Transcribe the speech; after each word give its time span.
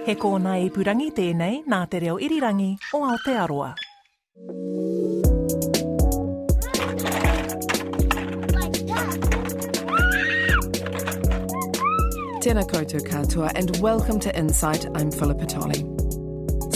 He 0.00 0.14
kōna 0.16 0.54
purangi 0.72 1.10
tēnei 1.12 1.60
nā 1.68 1.82
te 1.92 2.00
reo 2.00 2.16
irirangi 2.24 2.70
o 2.96 3.02
Aotearoa. 3.04 3.74
Tēnā 12.40 12.64
koutou 12.72 13.04
katoa 13.04 13.52
and 13.54 13.76
welcome 13.82 14.18
to 14.20 14.34
Insight. 14.34 14.86
I'm 14.94 15.10
Philippa 15.10 15.44
Tolley. 15.44 15.99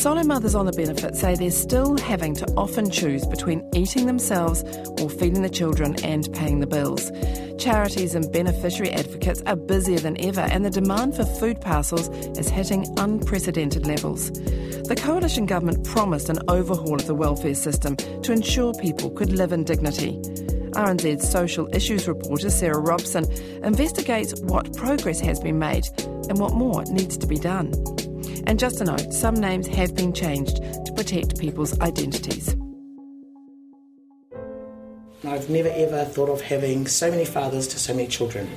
Solo 0.04 0.22
mothers 0.22 0.54
on 0.54 0.66
the 0.66 0.72
benefit 0.72 1.16
say 1.16 1.34
they're 1.34 1.50
still 1.50 1.96
having 1.96 2.34
to 2.34 2.44
often 2.58 2.90
choose 2.90 3.24
between 3.24 3.66
eating 3.74 4.04
themselves 4.04 4.62
or 5.00 5.08
feeding 5.08 5.40
the 5.40 5.48
children 5.48 5.96
and 6.04 6.30
paying 6.34 6.60
the 6.60 6.66
bills. 6.66 7.10
Charities 7.58 8.14
and 8.14 8.30
beneficiary 8.30 8.90
advocates 8.90 9.42
are 9.46 9.56
busier 9.56 9.98
than 9.98 10.20
ever, 10.20 10.42
and 10.42 10.62
the 10.62 10.68
demand 10.68 11.16
for 11.16 11.24
food 11.24 11.58
parcels 11.58 12.10
is 12.36 12.50
hitting 12.50 12.84
unprecedented 12.98 13.86
levels. 13.86 14.30
The 14.30 14.94
coalition 14.94 15.46
government 15.46 15.86
promised 15.86 16.28
an 16.28 16.40
overhaul 16.48 16.96
of 16.96 17.06
the 17.06 17.14
welfare 17.14 17.54
system 17.54 17.96
to 17.96 18.30
ensure 18.30 18.74
people 18.74 19.08
could 19.08 19.32
live 19.32 19.52
in 19.52 19.64
dignity. 19.64 20.20
RNZ's 20.72 21.26
social 21.26 21.66
issues 21.74 22.06
reporter 22.06 22.50
Sarah 22.50 22.78
Robson 22.78 23.24
investigates 23.64 24.38
what 24.42 24.76
progress 24.76 25.20
has 25.20 25.40
been 25.40 25.58
made 25.58 25.86
and 26.28 26.38
what 26.38 26.52
more 26.52 26.84
needs 26.84 27.16
to 27.16 27.26
be 27.26 27.38
done. 27.38 27.72
And 28.46 28.58
just 28.58 28.80
a 28.80 28.84
note 28.84 29.12
some 29.12 29.34
names 29.34 29.66
have 29.68 29.94
been 29.94 30.12
changed 30.12 30.56
to 30.56 30.92
protect 30.94 31.38
people's 31.38 31.78
identities. 31.80 32.54
I've 35.26 35.48
never 35.48 35.70
ever 35.70 36.04
thought 36.04 36.28
of 36.28 36.42
having 36.42 36.86
so 36.86 37.10
many 37.10 37.24
fathers 37.24 37.66
to 37.68 37.78
so 37.78 37.94
many 37.94 38.08
children. 38.08 38.48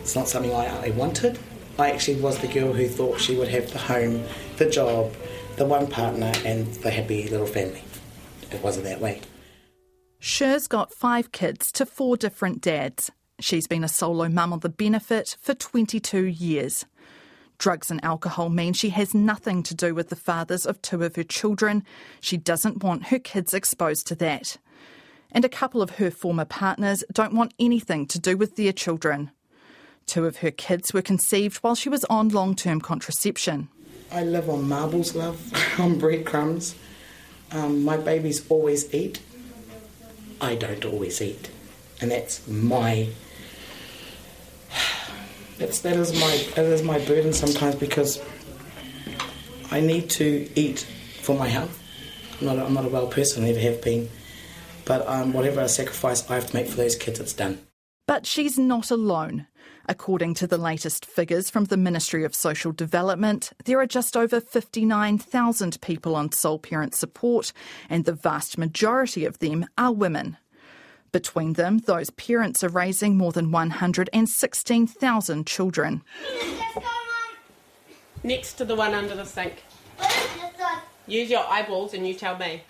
It's 0.00 0.16
not 0.16 0.28
something 0.28 0.52
I, 0.52 0.86
I 0.86 0.90
wanted. 0.90 1.38
I 1.78 1.90
actually 1.90 2.20
was 2.20 2.38
the 2.38 2.48
girl 2.48 2.72
who 2.72 2.88
thought 2.88 3.20
she 3.20 3.36
would 3.36 3.48
have 3.48 3.70
the 3.70 3.78
home, 3.78 4.24
the 4.56 4.68
job, 4.68 5.14
the 5.56 5.66
one 5.66 5.86
partner, 5.86 6.32
and 6.44 6.66
the 6.76 6.90
happy 6.90 7.28
little 7.28 7.46
family. 7.46 7.82
It 8.50 8.62
wasn't 8.62 8.86
that 8.86 9.00
way. 9.00 9.20
Sher's 10.18 10.66
got 10.66 10.92
five 10.92 11.32
kids 11.32 11.70
to 11.72 11.86
four 11.86 12.16
different 12.16 12.60
dads. 12.60 13.10
She's 13.38 13.66
been 13.66 13.84
a 13.84 13.88
solo 13.88 14.28
mum 14.28 14.52
on 14.52 14.60
the 14.60 14.68
benefit 14.68 15.36
for 15.40 15.54
22 15.54 16.26
years. 16.26 16.84
Drugs 17.60 17.90
and 17.90 18.02
alcohol 18.02 18.48
mean 18.48 18.72
she 18.72 18.88
has 18.88 19.14
nothing 19.14 19.62
to 19.64 19.74
do 19.74 19.94
with 19.94 20.08
the 20.08 20.16
fathers 20.16 20.64
of 20.64 20.80
two 20.80 21.02
of 21.04 21.14
her 21.16 21.22
children. 21.22 21.84
She 22.18 22.38
doesn't 22.38 22.82
want 22.82 23.08
her 23.08 23.18
kids 23.18 23.52
exposed 23.52 24.06
to 24.06 24.14
that. 24.14 24.56
And 25.30 25.44
a 25.44 25.48
couple 25.50 25.82
of 25.82 25.96
her 25.96 26.10
former 26.10 26.46
partners 26.46 27.04
don't 27.12 27.34
want 27.34 27.52
anything 27.58 28.06
to 28.06 28.18
do 28.18 28.34
with 28.34 28.56
their 28.56 28.72
children. 28.72 29.30
Two 30.06 30.24
of 30.24 30.38
her 30.38 30.50
kids 30.50 30.94
were 30.94 31.02
conceived 31.02 31.58
while 31.58 31.74
she 31.74 31.90
was 31.90 32.02
on 32.06 32.30
long 32.30 32.56
term 32.56 32.80
contraception. 32.80 33.68
I 34.10 34.24
live 34.24 34.48
on 34.48 34.66
marbles, 34.66 35.14
love, 35.14 35.52
on 35.78 35.98
breadcrumbs. 35.98 36.74
Um, 37.52 37.84
my 37.84 37.98
babies 37.98 38.42
always 38.48 38.92
eat. 38.94 39.20
I 40.40 40.54
don't 40.54 40.86
always 40.86 41.20
eat, 41.20 41.50
and 42.00 42.10
that's 42.10 42.48
my. 42.48 43.10
That's 45.60 45.80
that 45.80 45.96
is 45.96 46.18
my 46.18 46.36
that 46.54 46.64
is 46.64 46.82
my 46.82 46.98
burden 47.04 47.34
sometimes 47.34 47.74
because 47.74 48.18
I 49.70 49.80
need 49.80 50.08
to 50.10 50.48
eat 50.54 50.80
for 51.20 51.36
my 51.36 51.48
health. 51.48 51.78
I'm 52.40 52.46
not 52.46 52.56
a, 52.56 52.64
I'm 52.64 52.72
not 52.72 52.86
a 52.86 52.88
well 52.88 53.08
person, 53.08 53.44
I 53.44 53.48
never 53.48 53.60
have 53.60 53.82
been, 53.82 54.08
but 54.86 55.06
um, 55.06 55.34
whatever 55.34 55.68
sacrifice 55.68 56.28
I 56.30 56.36
have 56.36 56.46
to 56.46 56.56
make 56.56 56.66
for 56.66 56.78
those 56.78 56.96
kids, 56.96 57.20
it's 57.20 57.34
done. 57.34 57.60
But 58.08 58.24
she's 58.24 58.58
not 58.58 58.90
alone. 58.90 59.48
According 59.86 60.34
to 60.34 60.46
the 60.46 60.56
latest 60.56 61.04
figures 61.04 61.50
from 61.50 61.64
the 61.66 61.76
Ministry 61.76 62.24
of 62.24 62.34
Social 62.34 62.72
Development, 62.72 63.50
there 63.66 63.80
are 63.80 63.86
just 63.86 64.16
over 64.16 64.40
59,000 64.40 65.80
people 65.82 66.16
on 66.16 66.32
sole 66.32 66.58
parent 66.58 66.94
support, 66.94 67.52
and 67.90 68.06
the 68.06 68.12
vast 68.12 68.56
majority 68.56 69.26
of 69.26 69.40
them 69.40 69.66
are 69.76 69.92
women. 69.92 70.38
Between 71.12 71.54
them, 71.54 71.78
those 71.78 72.10
parents 72.10 72.62
are 72.62 72.68
raising 72.68 73.16
more 73.16 73.32
than 73.32 73.50
116,000 73.50 75.46
children. 75.46 76.02
Next 78.22 78.52
to 78.54 78.64
the 78.64 78.76
one 78.76 78.94
under 78.94 79.16
the 79.16 79.24
sink. 79.24 79.64
Use 81.06 81.30
your 81.30 81.44
eyeballs 81.48 81.94
and 81.94 82.06
you 82.06 82.14
tell 82.14 82.38
me. 82.38 82.62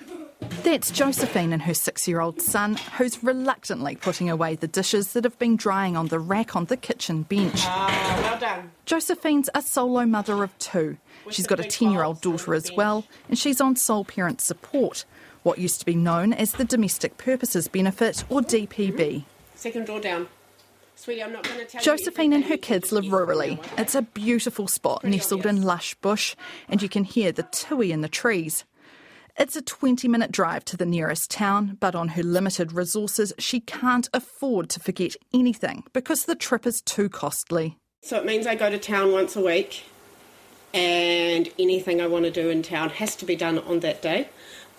That's 0.63 0.91
Josephine 0.91 1.53
and 1.53 1.63
her 1.63 1.75
six 1.75 2.07
year 2.09 2.21
old 2.21 2.41
son, 2.41 2.77
who's 2.97 3.23
reluctantly 3.23 3.97
putting 3.97 4.31
away 4.31 4.57
the 4.57 4.69
dishes 4.69 5.13
that 5.13 5.25
have 5.25 5.39
been 5.39 5.57
drying 5.57 5.97
on 5.97 6.09
the 6.09 6.19
rack 6.19 6.57
on 6.57 6.67
the 6.67 6.77
kitchen 6.77 7.23
bench. 7.23 7.61
Ah, 7.65 8.21
well 8.23 8.39
done. 8.39 8.71
Josephine's 8.87 9.51
a 9.55 9.63
solo 9.63 10.07
mother 10.07 10.43
of 10.43 10.57
two. 10.59 10.97
She's 11.31 11.47
got 11.47 11.61
a 11.61 11.65
10 11.65 11.91
year 11.93 12.03
old 12.03 12.21
daughter 12.21 12.55
as 12.55 12.71
well, 12.77 13.05
and 13.29 13.39
she's 13.39 13.61
on 13.61 13.77
sole 13.77 14.05
parent 14.05 14.41
support, 14.41 15.05
what 15.43 15.59
used 15.59 15.81
to 15.81 15.87
be 15.87 15.95
known 15.95 16.33
as 16.33 16.53
the 16.53 16.65
Domestic 16.65 17.17
Purposes 17.17 17.69
Benefit, 17.69 18.25
or 18.29 18.41
DPB. 18.41 19.25
Second 19.55 19.87
drawer 19.87 20.01
down. 20.01 20.29
Sweetie, 20.97 21.23
I'm 21.23 21.33
not 21.33 21.45
going 21.45 21.59
to 21.61 21.65
tell 21.65 21.81
Josephine 21.81 22.35
and 22.35 22.45
her 22.45 22.59
kids 22.59 22.93
live 22.93 23.07
rurally. 23.07 23.59
It's 23.79 23.95
a 23.95 24.03
beautiful 24.03 24.69
spot 24.69 25.03
nestled 25.03 25.47
in 25.47 25.63
lush 25.63 25.95
bush, 25.95 26.37
and 26.69 26.83
you 26.83 26.91
can 26.91 27.05
hear 27.05 27.33
the 27.33 27.45
tui 27.45 27.91
in 27.91 28.03
the 28.03 28.09
trees. 28.09 28.65
It's 29.39 29.57
a 29.57 29.63
20 29.63 30.09
minute 30.09 30.31
drive 30.31 30.67
to 30.67 30.77
the 30.77 30.85
nearest 30.85 31.31
town, 31.31 31.79
but 31.81 31.95
on 31.95 32.09
her 32.09 32.23
limited 32.23 32.73
resources, 32.73 33.33
she 33.39 33.61
can't 33.61 34.11
afford 34.13 34.69
to 34.71 34.81
forget 34.81 35.17
anything 35.33 35.85
because 35.95 36.27
the 36.27 36.35
trip 36.35 36.67
is 36.67 36.83
too 36.83 37.09
costly. 37.09 37.79
So 38.03 38.19
it 38.19 38.27
means 38.27 38.47
I 38.47 38.55
go 38.55 38.69
to 38.69 38.79
town 38.79 39.13
once 39.13 39.37
a 39.37 39.41
week, 39.41 39.85
and 40.75 41.49
anything 41.59 42.03
I 42.03 42.07
want 42.07 42.27
to 42.27 42.31
do 42.31 42.51
in 42.51 42.63
town 42.63 42.91
has 42.91 43.17
to 43.17 43.25
be 43.25 43.37
done 43.37 43.59
on 43.61 43.81
that 43.81 44.03
day, 44.03 44.29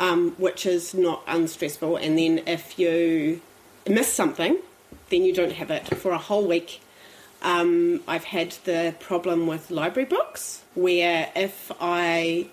um, 0.01 0.31
which 0.39 0.65
is 0.65 0.95
not 0.95 1.23
unstressful. 1.27 1.95
And 1.95 2.17
then 2.17 2.41
if 2.47 2.79
you 2.79 3.39
miss 3.87 4.11
something, 4.11 4.57
then 5.09 5.23
you 5.23 5.31
don't 5.31 5.53
have 5.53 5.69
it 5.69 5.95
for 5.95 6.11
a 6.11 6.17
whole 6.17 6.45
week. 6.45 6.81
Um, 7.43 8.01
I've 8.07 8.23
had 8.23 8.51
the 8.63 8.95
problem 8.99 9.45
with 9.45 9.69
library 9.69 10.09
books 10.09 10.63
where 10.73 11.31
if 11.35 11.71
I 11.79 12.47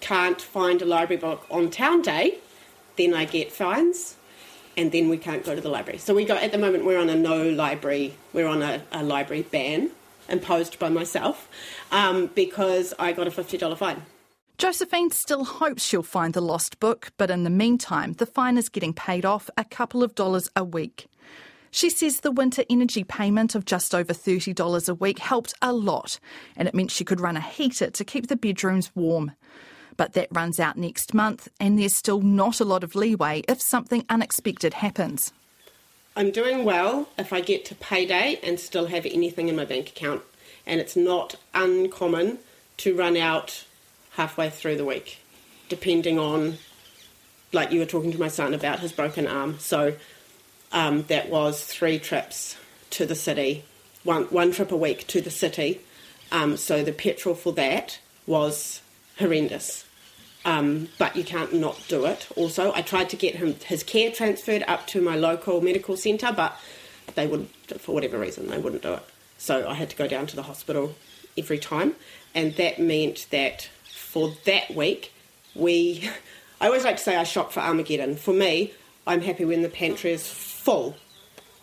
can't 0.00 0.40
find 0.40 0.80
a 0.80 0.86
library 0.86 1.20
book 1.20 1.46
on 1.50 1.70
town 1.70 2.00
day, 2.00 2.38
then 2.96 3.12
I 3.12 3.26
get 3.26 3.52
fines 3.52 4.16
and 4.76 4.90
then 4.90 5.08
we 5.10 5.18
can't 5.18 5.44
go 5.44 5.54
to 5.54 5.60
the 5.60 5.68
library. 5.68 5.98
So 5.98 6.14
we 6.14 6.24
got 6.24 6.42
at 6.42 6.50
the 6.50 6.58
moment 6.58 6.86
we're 6.86 6.98
on 6.98 7.10
a 7.10 7.14
no 7.14 7.46
library, 7.48 8.16
we're 8.32 8.48
on 8.48 8.62
a, 8.62 8.82
a 8.90 9.02
library 9.02 9.42
ban 9.42 9.90
imposed 10.30 10.78
by 10.78 10.88
myself 10.88 11.46
um, 11.92 12.30
because 12.34 12.94
I 12.98 13.12
got 13.12 13.26
a 13.26 13.30
$50 13.30 13.76
fine. 13.76 14.02
Josephine 14.56 15.10
still 15.10 15.44
hopes 15.44 15.84
she'll 15.84 16.04
find 16.04 16.32
the 16.32 16.40
lost 16.40 16.78
book, 16.78 17.10
but 17.16 17.28
in 17.28 17.42
the 17.42 17.50
meantime, 17.50 18.12
the 18.14 18.26
fine 18.26 18.56
is 18.56 18.68
getting 18.68 18.92
paid 18.92 19.24
off 19.24 19.50
a 19.56 19.64
couple 19.64 20.02
of 20.04 20.14
dollars 20.14 20.48
a 20.54 20.62
week. 20.62 21.08
She 21.72 21.90
says 21.90 22.20
the 22.20 22.30
winter 22.30 22.62
energy 22.70 23.02
payment 23.02 23.56
of 23.56 23.64
just 23.64 23.96
over 23.96 24.12
$30 24.12 24.88
a 24.88 24.94
week 24.94 25.18
helped 25.18 25.54
a 25.60 25.72
lot, 25.72 26.20
and 26.56 26.68
it 26.68 26.74
meant 26.74 26.92
she 26.92 27.04
could 27.04 27.20
run 27.20 27.36
a 27.36 27.40
heater 27.40 27.90
to 27.90 28.04
keep 28.04 28.28
the 28.28 28.36
bedrooms 28.36 28.92
warm. 28.94 29.32
But 29.96 30.12
that 30.12 30.28
runs 30.30 30.60
out 30.60 30.76
next 30.76 31.14
month, 31.14 31.48
and 31.58 31.76
there's 31.76 31.96
still 31.96 32.20
not 32.20 32.60
a 32.60 32.64
lot 32.64 32.84
of 32.84 32.94
leeway 32.94 33.42
if 33.48 33.60
something 33.60 34.04
unexpected 34.08 34.74
happens. 34.74 35.32
I'm 36.14 36.30
doing 36.30 36.64
well 36.64 37.08
if 37.18 37.32
I 37.32 37.40
get 37.40 37.64
to 37.66 37.74
payday 37.74 38.38
and 38.40 38.60
still 38.60 38.86
have 38.86 39.04
anything 39.04 39.48
in 39.48 39.56
my 39.56 39.64
bank 39.64 39.88
account, 39.88 40.22
and 40.64 40.80
it's 40.80 40.94
not 40.94 41.34
uncommon 41.54 42.38
to 42.76 42.96
run 42.96 43.16
out 43.16 43.64
halfway 44.16 44.50
through 44.50 44.76
the 44.76 44.84
week, 44.84 45.18
depending 45.68 46.18
on, 46.18 46.58
like 47.52 47.72
you 47.72 47.80
were 47.80 47.86
talking 47.86 48.12
to 48.12 48.18
my 48.18 48.28
son 48.28 48.54
about 48.54 48.80
his 48.80 48.92
broken 48.92 49.26
arm. 49.26 49.58
So 49.58 49.94
um, 50.72 51.02
that 51.04 51.30
was 51.30 51.64
three 51.64 51.98
trips 51.98 52.56
to 52.90 53.06
the 53.06 53.14
city, 53.14 53.64
one 54.02 54.24
one 54.24 54.52
trip 54.52 54.72
a 54.72 54.76
week 54.76 55.06
to 55.08 55.20
the 55.20 55.30
city. 55.30 55.80
Um, 56.30 56.56
so 56.56 56.82
the 56.82 56.92
petrol 56.92 57.34
for 57.34 57.52
that 57.54 57.98
was 58.26 58.80
horrendous. 59.18 59.84
Um, 60.46 60.88
but 60.98 61.16
you 61.16 61.24
can't 61.24 61.54
not 61.54 61.82
do 61.88 62.04
it. 62.04 62.28
Also, 62.36 62.72
I 62.74 62.82
tried 62.82 63.08
to 63.10 63.16
get 63.16 63.36
him 63.36 63.54
his 63.64 63.82
care 63.82 64.10
transferred 64.10 64.62
up 64.68 64.86
to 64.88 65.00
my 65.00 65.16
local 65.16 65.62
medical 65.62 65.96
centre, 65.96 66.32
but 66.36 66.54
they 67.14 67.26
wouldn't, 67.26 67.50
for 67.80 67.94
whatever 67.94 68.18
reason, 68.18 68.48
they 68.48 68.58
wouldn't 68.58 68.82
do 68.82 68.92
it. 68.92 69.02
So 69.38 69.66
I 69.68 69.74
had 69.74 69.88
to 69.90 69.96
go 69.96 70.06
down 70.06 70.26
to 70.26 70.36
the 70.36 70.42
hospital 70.42 70.94
every 71.38 71.58
time, 71.58 71.96
and 72.34 72.54
that 72.56 72.78
meant 72.78 73.26
that 73.30 73.70
for 74.14 74.32
that 74.44 74.72
week, 74.74 75.12
we. 75.56 76.08
I 76.60 76.66
always 76.66 76.84
like 76.84 76.98
to 76.98 77.02
say 77.02 77.16
I 77.16 77.24
shop 77.24 77.52
for 77.52 77.60
Armageddon. 77.60 78.14
For 78.14 78.32
me, 78.32 78.72
I'm 79.08 79.20
happy 79.20 79.44
when 79.44 79.62
the 79.62 79.68
pantry 79.68 80.12
is 80.12 80.26
full. 80.26 80.94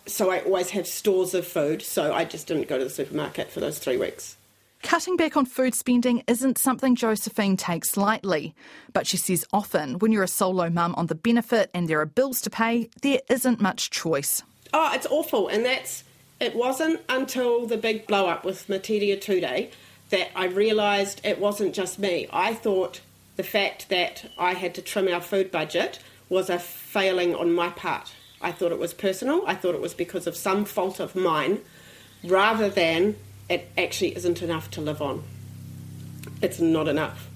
So 0.06 0.30
I 0.30 0.40
always 0.40 0.68
have 0.70 0.86
stores 0.86 1.32
of 1.32 1.46
food, 1.46 1.80
so 1.80 2.12
I 2.12 2.26
just 2.26 2.46
didn't 2.46 2.68
go 2.68 2.76
to 2.76 2.84
the 2.84 2.90
supermarket 2.90 3.50
for 3.50 3.60
those 3.60 3.78
three 3.78 3.96
weeks. 3.96 4.36
Cutting 4.82 5.16
back 5.16 5.36
on 5.36 5.46
food 5.46 5.74
spending 5.74 6.22
isn't 6.26 6.58
something 6.58 6.94
Josephine 6.94 7.56
takes 7.56 7.96
lightly, 7.96 8.54
but 8.92 9.06
she 9.06 9.16
says 9.16 9.46
often 9.52 9.98
when 10.00 10.12
you're 10.12 10.22
a 10.22 10.28
solo 10.28 10.68
mum 10.68 10.94
on 10.96 11.06
the 11.06 11.14
benefit 11.14 11.70
and 11.72 11.88
there 11.88 12.00
are 12.00 12.06
bills 12.06 12.42
to 12.42 12.50
pay, 12.50 12.90
there 13.00 13.20
isn't 13.30 13.62
much 13.62 13.90
choice. 13.90 14.42
Oh, 14.74 14.90
it's 14.92 15.06
awful, 15.06 15.48
and 15.48 15.64
that's 15.64 16.04
it 16.38 16.54
wasn't 16.54 17.00
until 17.08 17.66
the 17.66 17.78
big 17.78 18.06
blow 18.06 18.26
up 18.26 18.44
with 18.44 18.68
Metiria 18.68 19.18
Ture 19.18 19.68
that 20.12 20.30
I 20.36 20.44
realised 20.44 21.22
it 21.24 21.40
wasn't 21.40 21.74
just 21.74 21.98
me. 21.98 22.28
I 22.30 22.52
thought 22.52 23.00
the 23.36 23.42
fact 23.42 23.88
that 23.88 24.30
I 24.38 24.52
had 24.52 24.74
to 24.74 24.82
trim 24.82 25.08
our 25.08 25.22
food 25.22 25.50
budget 25.50 25.98
was 26.28 26.50
a 26.50 26.58
failing 26.58 27.34
on 27.34 27.52
my 27.52 27.70
part. 27.70 28.12
I 28.42 28.52
thought 28.52 28.72
it 28.72 28.78
was 28.78 28.92
personal. 28.92 29.42
I 29.46 29.54
thought 29.54 29.74
it 29.74 29.80
was 29.80 29.94
because 29.94 30.26
of 30.26 30.36
some 30.36 30.66
fault 30.66 31.00
of 31.00 31.16
mine, 31.16 31.60
rather 32.22 32.68
than 32.68 33.16
it 33.48 33.70
actually 33.78 34.14
isn't 34.14 34.42
enough 34.42 34.70
to 34.72 34.82
live 34.82 35.00
on. 35.00 35.24
It's 36.42 36.60
not 36.60 36.88
enough. 36.88 37.30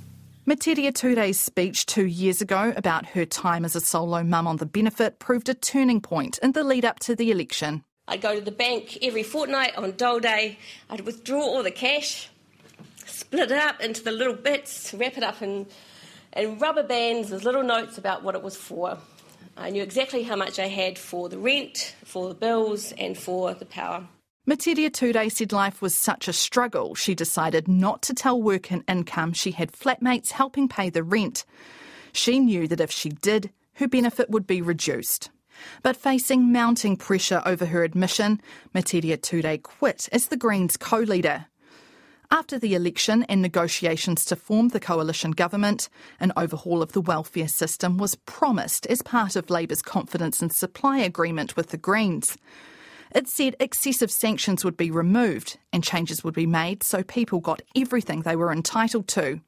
Metiria 0.46 0.94
Ture's 0.94 1.40
speech 1.40 1.87
two 1.87 2.06
years 2.06 2.43
ago 2.43 2.75
about 2.76 3.06
her 3.06 3.25
time 3.25 3.64
as 3.64 3.75
a 3.75 3.81
solo 3.81 4.23
mum 4.23 4.46
on 4.46 4.58
the 4.58 4.67
benefit 4.67 5.19
proved 5.19 5.49
a 5.49 5.55
turning 5.55 6.02
point 6.02 6.38
in 6.43 6.52
the 6.52 6.62
lead 6.62 6.84
up 6.84 6.99
to 7.00 7.17
the 7.17 7.31
election. 7.31 7.84
I'd 8.06 8.20
go 8.20 8.34
to 8.34 8.40
the 8.40 8.52
bank 8.52 8.99
every 9.02 9.23
fortnight 9.23 9.76
on 9.76 9.96
dole 9.96 10.20
day. 10.20 10.58
I'd 10.90 11.00
withdraw 11.00 11.40
all 11.40 11.62
the 11.62 11.73
cash, 11.73 12.28
split 13.06 13.50
it 13.50 13.58
up 13.58 13.81
into 13.81 14.03
the 14.03 14.12
little 14.12 14.35
bits, 14.35 14.93
wrap 14.94 15.17
it 15.17 15.23
up 15.23 15.41
in, 15.43 15.67
in 16.37 16.58
rubber 16.58 16.82
bands 16.82 17.31
with 17.31 17.44
little 17.44 17.62
notes 17.62 17.99
about 17.99 18.23
what 18.23 18.35
it 18.35 18.43
was 18.43 18.56
for. 18.56 18.99
I 19.56 19.70
knew 19.70 19.82
exactly 19.82 20.23
how 20.23 20.37
much 20.37 20.58
I 20.58 20.67
had 20.67 20.99
for 20.99 21.29
the 21.29 21.38
rent, 21.38 21.94
for 22.05 22.29
the 22.29 22.35
bills, 22.35 22.93
and 22.93 23.17
for 23.17 23.55
the 23.55 23.64
power. 23.64 24.06
Metiria 24.47 24.93
Ture 24.93 25.29
said 25.29 25.50
life 25.50 25.82
was 25.82 25.94
such 25.94 26.29
a 26.29 26.32
struggle, 26.32 26.94
she 26.94 27.17
decided 27.17 27.67
not 27.67 28.00
to 28.03 28.14
tell 28.14 28.41
work 28.41 28.70
and 28.70 28.85
income 28.87 29.32
she 29.32 29.50
had 29.50 29.73
flatmates 29.73 30.31
helping 30.31 30.69
pay 30.69 30.88
the 30.88 31.02
rent. 31.02 31.44
She 32.12 32.38
knew 32.38 32.69
that 32.69 32.81
if 32.81 32.93
she 32.93 33.09
did, 33.09 33.50
her 33.75 33.88
benefit 33.88 34.31
would 34.31 34.47
be 34.47 34.62
reduced. 34.62 35.31
But 35.82 35.97
facing 35.97 36.52
mounting 36.52 36.97
pressure 36.97 37.43
over 37.44 37.67
her 37.67 37.82
admission, 37.82 38.41
Metiria 38.75 39.20
Ture 39.20 39.59
quit 39.59 40.09
as 40.12 40.29
the 40.29 40.37
Greens 40.37 40.76
co 40.76 40.99
leader. 40.99 41.47
After 42.31 42.58
the 42.58 42.75
election 42.75 43.23
and 43.28 43.40
negotiations 43.40 44.25
to 44.26 44.37
form 44.37 44.69
the 44.69 44.81
coalition 44.81 45.31
government, 45.31 45.88
an 46.19 46.32
overhaul 46.37 46.82
of 46.82 46.93
the 46.93 47.00
welfare 47.00 47.46
system 47.46 47.99
was 47.99 48.17
promised 48.17 48.84
as 48.87 49.00
part 49.02 49.37
of 49.37 49.49
Labour's 49.49 49.82
confidence 49.82 50.43
and 50.43 50.52
supply 50.52 50.99
agreement 50.99 51.56
with 51.56 51.69
the 51.69 51.76
Greens. 51.76 52.37
It 53.14 53.28
said 53.28 53.55
excessive 53.61 54.11
sanctions 54.11 54.64
would 54.64 54.76
be 54.76 54.90
removed 54.90 55.58
and 55.73 55.84
changes 55.84 56.25
would 56.25 56.34
be 56.34 56.46
made 56.46 56.82
so 56.82 57.05
people 57.05 57.38
got 57.38 57.62
everything 57.76 58.23
they 58.23 58.34
were 58.37 58.52
entitled 58.52 59.06
to. 59.08 59.40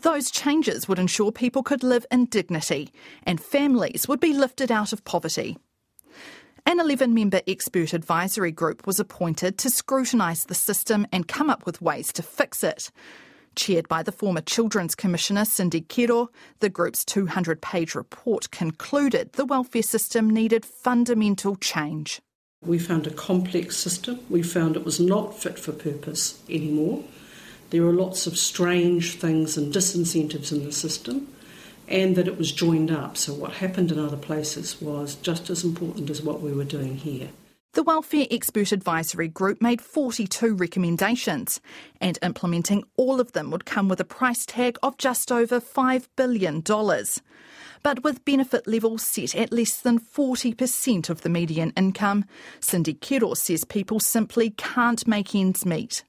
Those 0.00 0.30
changes 0.30 0.88
would 0.88 0.98
ensure 0.98 1.32
people 1.32 1.62
could 1.62 1.82
live 1.82 2.06
in 2.10 2.26
dignity 2.26 2.92
and 3.24 3.40
families 3.40 4.08
would 4.08 4.20
be 4.20 4.32
lifted 4.32 4.72
out 4.72 4.92
of 4.92 5.04
poverty. 5.04 5.58
An 6.68 6.80
11 6.80 7.14
member 7.14 7.42
expert 7.46 7.92
advisory 7.92 8.50
group 8.50 8.88
was 8.88 8.98
appointed 8.98 9.56
to 9.58 9.70
scrutinise 9.70 10.46
the 10.46 10.54
system 10.56 11.06
and 11.12 11.28
come 11.28 11.48
up 11.48 11.64
with 11.64 11.80
ways 11.80 12.12
to 12.14 12.24
fix 12.24 12.64
it. 12.64 12.90
Chaired 13.54 13.86
by 13.86 14.02
the 14.02 14.10
former 14.10 14.40
Children's 14.40 14.96
Commissioner 14.96 15.44
Cindy 15.44 15.82
Kiro, 15.82 16.26
the 16.58 16.68
group's 16.68 17.04
200 17.04 17.62
page 17.62 17.94
report 17.94 18.50
concluded 18.50 19.34
the 19.34 19.44
welfare 19.44 19.80
system 19.80 20.28
needed 20.28 20.64
fundamental 20.64 21.54
change. 21.54 22.20
We 22.62 22.80
found 22.80 23.06
a 23.06 23.10
complex 23.10 23.76
system. 23.76 24.18
We 24.28 24.42
found 24.42 24.74
it 24.74 24.84
was 24.84 24.98
not 24.98 25.38
fit 25.38 25.60
for 25.60 25.70
purpose 25.70 26.42
anymore. 26.50 27.04
There 27.70 27.84
are 27.84 27.92
lots 27.92 28.26
of 28.26 28.36
strange 28.36 29.20
things 29.20 29.56
and 29.56 29.72
disincentives 29.72 30.50
in 30.50 30.64
the 30.64 30.72
system, 30.72 31.28
and 31.88 32.16
that 32.16 32.28
it 32.28 32.38
was 32.38 32.52
joined 32.52 32.90
up. 32.90 33.16
So, 33.16 33.34
what 33.34 33.52
happened 33.52 33.92
in 33.92 33.98
other 33.98 34.16
places 34.16 34.80
was 34.80 35.14
just 35.16 35.50
as 35.50 35.64
important 35.64 36.10
as 36.10 36.22
what 36.22 36.40
we 36.40 36.52
were 36.52 36.64
doing 36.64 36.96
here. 36.96 37.28
The 37.72 37.82
Welfare 37.82 38.26
Expert 38.30 38.72
Advisory 38.72 39.28
Group 39.28 39.60
made 39.60 39.82
42 39.82 40.54
recommendations, 40.54 41.60
and 42.00 42.18
implementing 42.22 42.84
all 42.96 43.20
of 43.20 43.32
them 43.32 43.50
would 43.50 43.66
come 43.66 43.88
with 43.88 44.00
a 44.00 44.04
price 44.04 44.46
tag 44.46 44.78
of 44.82 44.96
just 44.96 45.30
over 45.30 45.60
$5 45.60 46.06
billion 46.16 46.62
but 47.82 48.02
with 48.02 48.24
benefit 48.24 48.66
levels 48.66 49.02
set 49.02 49.36
at 49.36 49.52
less 49.52 49.76
than 49.76 50.00
40% 50.00 51.08
of 51.08 51.20
the 51.20 51.28
median 51.28 51.72
income. 51.76 52.24
Cindy 52.58 52.94
Kiro 52.94 53.36
says 53.36 53.64
people 53.64 54.00
simply 54.00 54.50
can't 54.50 55.06
make 55.06 55.36
ends 55.36 55.64
meet. 55.64 56.02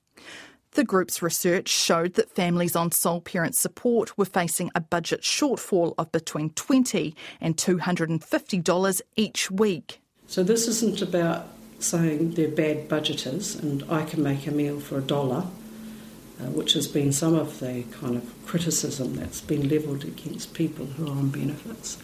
The 0.72 0.84
group's 0.84 1.22
research 1.22 1.70
showed 1.70 2.14
that 2.16 2.36
families 2.36 2.76
on 2.76 2.92
sole 2.92 3.22
parent 3.22 3.56
support 3.56 4.18
were 4.18 4.26
facing 4.26 4.70
a 4.76 4.82
budget 4.82 5.22
shortfall 5.22 5.94
of 5.98 6.12
between 6.12 6.52
$20 6.52 7.16
and 7.42 7.58
$250 7.58 9.02
each 9.16 9.50
week. 9.50 10.02
So, 10.28 10.44
this 10.44 10.68
isn't 10.68 11.02
about 11.02 11.48
saying 11.80 12.32
they're 12.32 12.50
bad 12.50 12.90
budgeters 12.90 13.62
and 13.62 13.84
I 13.90 14.04
can 14.04 14.22
make 14.22 14.46
a 14.48 14.52
meal 14.52 14.80
for 14.80 14.98
a 14.98 15.02
dollar 15.02 15.46
uh, 16.40 16.46
which 16.52 16.74
has 16.74 16.88
been 16.88 17.12
some 17.12 17.34
of 17.34 17.60
the 17.60 17.84
kind 18.00 18.16
of 18.16 18.46
criticism 18.46 19.16
that's 19.16 19.42
been 19.42 19.68
levelled 19.68 20.04
against 20.04 20.54
people 20.54 20.86
who 20.86 21.08
are 21.08 21.12
on 21.12 21.30
benefits. 21.30 21.98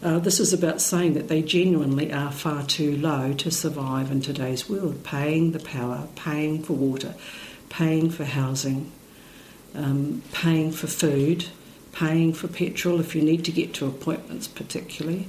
Uh, 0.00 0.18
this 0.20 0.38
is 0.38 0.52
about 0.52 0.80
saying 0.80 1.14
that 1.14 1.26
they 1.26 1.42
genuinely 1.42 2.12
are 2.12 2.30
far 2.30 2.62
too 2.62 2.96
low 2.98 3.32
to 3.32 3.50
survive 3.50 4.12
in 4.12 4.20
today's 4.20 4.68
world, 4.68 5.02
paying 5.02 5.50
the 5.50 5.58
power, 5.58 6.06
paying 6.14 6.62
for 6.62 6.74
water, 6.74 7.16
paying 7.68 8.10
for 8.10 8.24
housing, 8.24 8.90
um, 9.74 10.22
paying 10.32 10.72
for 10.72 10.86
food, 10.86 11.46
paying 11.92 12.32
for 12.32 12.48
petrol 12.48 13.00
if 13.00 13.14
you 13.14 13.22
need 13.22 13.44
to 13.44 13.52
get 13.52 13.74
to 13.74 13.86
appointments, 13.86 14.48
particularly. 14.48 15.28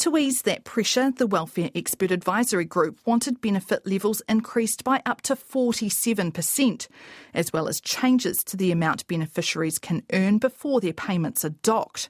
To 0.00 0.16
ease 0.16 0.40
that 0.42 0.64
pressure, 0.64 1.10
the 1.10 1.26
Welfare 1.26 1.68
Expert 1.74 2.10
Advisory 2.10 2.64
Group 2.64 2.98
wanted 3.04 3.42
benefit 3.42 3.86
levels 3.86 4.22
increased 4.30 4.82
by 4.82 5.02
up 5.04 5.20
to 5.22 5.36
47%, 5.36 6.88
as 7.34 7.52
well 7.52 7.68
as 7.68 7.82
changes 7.82 8.42
to 8.44 8.56
the 8.56 8.72
amount 8.72 9.06
beneficiaries 9.08 9.78
can 9.78 10.02
earn 10.14 10.38
before 10.38 10.80
their 10.80 10.94
payments 10.94 11.44
are 11.44 11.54
docked. 11.62 12.08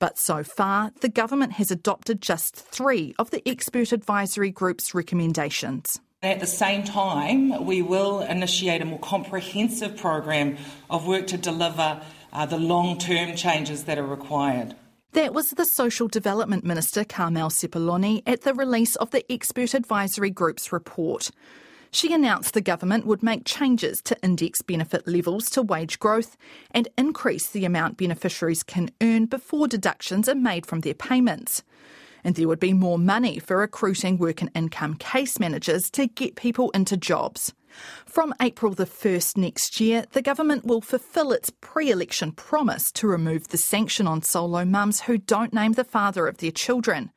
But 0.00 0.18
so 0.18 0.42
far, 0.42 0.90
the 1.02 1.08
government 1.08 1.52
has 1.52 1.70
adopted 1.70 2.20
just 2.20 2.56
three 2.56 3.14
of 3.16 3.30
the 3.30 3.48
Expert 3.48 3.92
Advisory 3.92 4.50
Group's 4.50 4.92
recommendations. 4.92 6.00
At 6.22 6.38
the 6.38 6.46
same 6.46 6.84
time, 6.84 7.64
we 7.64 7.80
will 7.80 8.20
initiate 8.20 8.82
a 8.82 8.84
more 8.84 8.98
comprehensive 8.98 9.96
program 9.96 10.58
of 10.90 11.06
work 11.06 11.26
to 11.28 11.38
deliver 11.38 12.02
uh, 12.30 12.44
the 12.44 12.58
long 12.58 12.98
term 12.98 13.34
changes 13.36 13.84
that 13.84 13.96
are 13.96 14.04
required. 14.04 14.76
That 15.12 15.32
was 15.32 15.48
the 15.48 15.64
Social 15.64 16.08
Development 16.08 16.62
Minister 16.62 17.04
Carmel 17.04 17.48
Sepuloni 17.48 18.22
at 18.26 18.42
the 18.42 18.52
release 18.52 18.96
of 18.96 19.12
the 19.12 19.24
Expert 19.32 19.72
Advisory 19.72 20.28
Group's 20.28 20.72
report. 20.72 21.30
She 21.90 22.12
announced 22.12 22.52
the 22.52 22.60
government 22.60 23.06
would 23.06 23.22
make 23.22 23.46
changes 23.46 24.02
to 24.02 24.22
index 24.22 24.60
benefit 24.60 25.08
levels 25.08 25.48
to 25.50 25.62
wage 25.62 25.98
growth 25.98 26.36
and 26.70 26.86
increase 26.98 27.48
the 27.48 27.64
amount 27.64 27.96
beneficiaries 27.96 28.62
can 28.62 28.90
earn 29.00 29.24
before 29.24 29.68
deductions 29.68 30.28
are 30.28 30.34
made 30.34 30.66
from 30.66 30.80
their 30.80 30.92
payments. 30.92 31.62
And 32.24 32.34
there 32.34 32.48
would 32.48 32.60
be 32.60 32.72
more 32.72 32.98
money 32.98 33.38
for 33.38 33.58
recruiting 33.58 34.18
work 34.18 34.40
and 34.40 34.50
income 34.54 34.94
case 34.94 35.38
managers 35.38 35.90
to 35.90 36.06
get 36.06 36.36
people 36.36 36.70
into 36.70 36.96
jobs. 36.96 37.52
From 38.04 38.34
April 38.40 38.74
the 38.74 38.86
1st 38.86 39.36
next 39.36 39.80
year, 39.80 40.04
the 40.12 40.22
government 40.22 40.64
will 40.64 40.80
fulfil 40.80 41.32
its 41.32 41.50
pre 41.60 41.90
election 41.90 42.32
promise 42.32 42.90
to 42.92 43.06
remove 43.06 43.48
the 43.48 43.58
sanction 43.58 44.06
on 44.06 44.22
solo 44.22 44.64
mums 44.64 45.02
who 45.02 45.18
don't 45.18 45.52
name 45.52 45.72
the 45.72 45.84
father 45.84 46.26
of 46.26 46.38
their 46.38 46.50
children. 46.50 47.10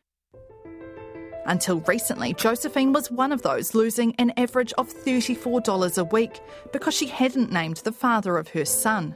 Until 1.46 1.82
recently, 1.82 2.34
Josephine 2.34 2.94
was 2.94 3.12
one 3.12 3.34
of 3.34 3.42
those 3.42 3.74
losing 3.74 4.16
an 4.16 4.32
average 4.38 4.72
of 4.74 4.94
$34 4.94 5.98
a 5.98 6.04
week 6.06 6.40
because 6.72 6.94
she 6.94 7.08
hadn't 7.08 7.52
named 7.52 7.78
the 7.78 7.92
father 7.92 8.38
of 8.38 8.48
her 8.50 8.64
son. 8.64 9.16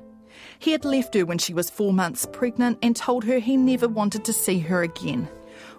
He 0.59 0.71
had 0.71 0.83
left 0.83 1.13
her 1.13 1.25
when 1.25 1.37
she 1.37 1.53
was 1.53 1.69
four 1.69 1.93
months 1.93 2.27
pregnant 2.31 2.79
and 2.81 2.95
told 2.95 3.23
her 3.23 3.39
he 3.39 3.55
never 3.55 3.87
wanted 3.87 4.25
to 4.25 4.33
see 4.33 4.59
her 4.59 4.83
again. 4.83 5.29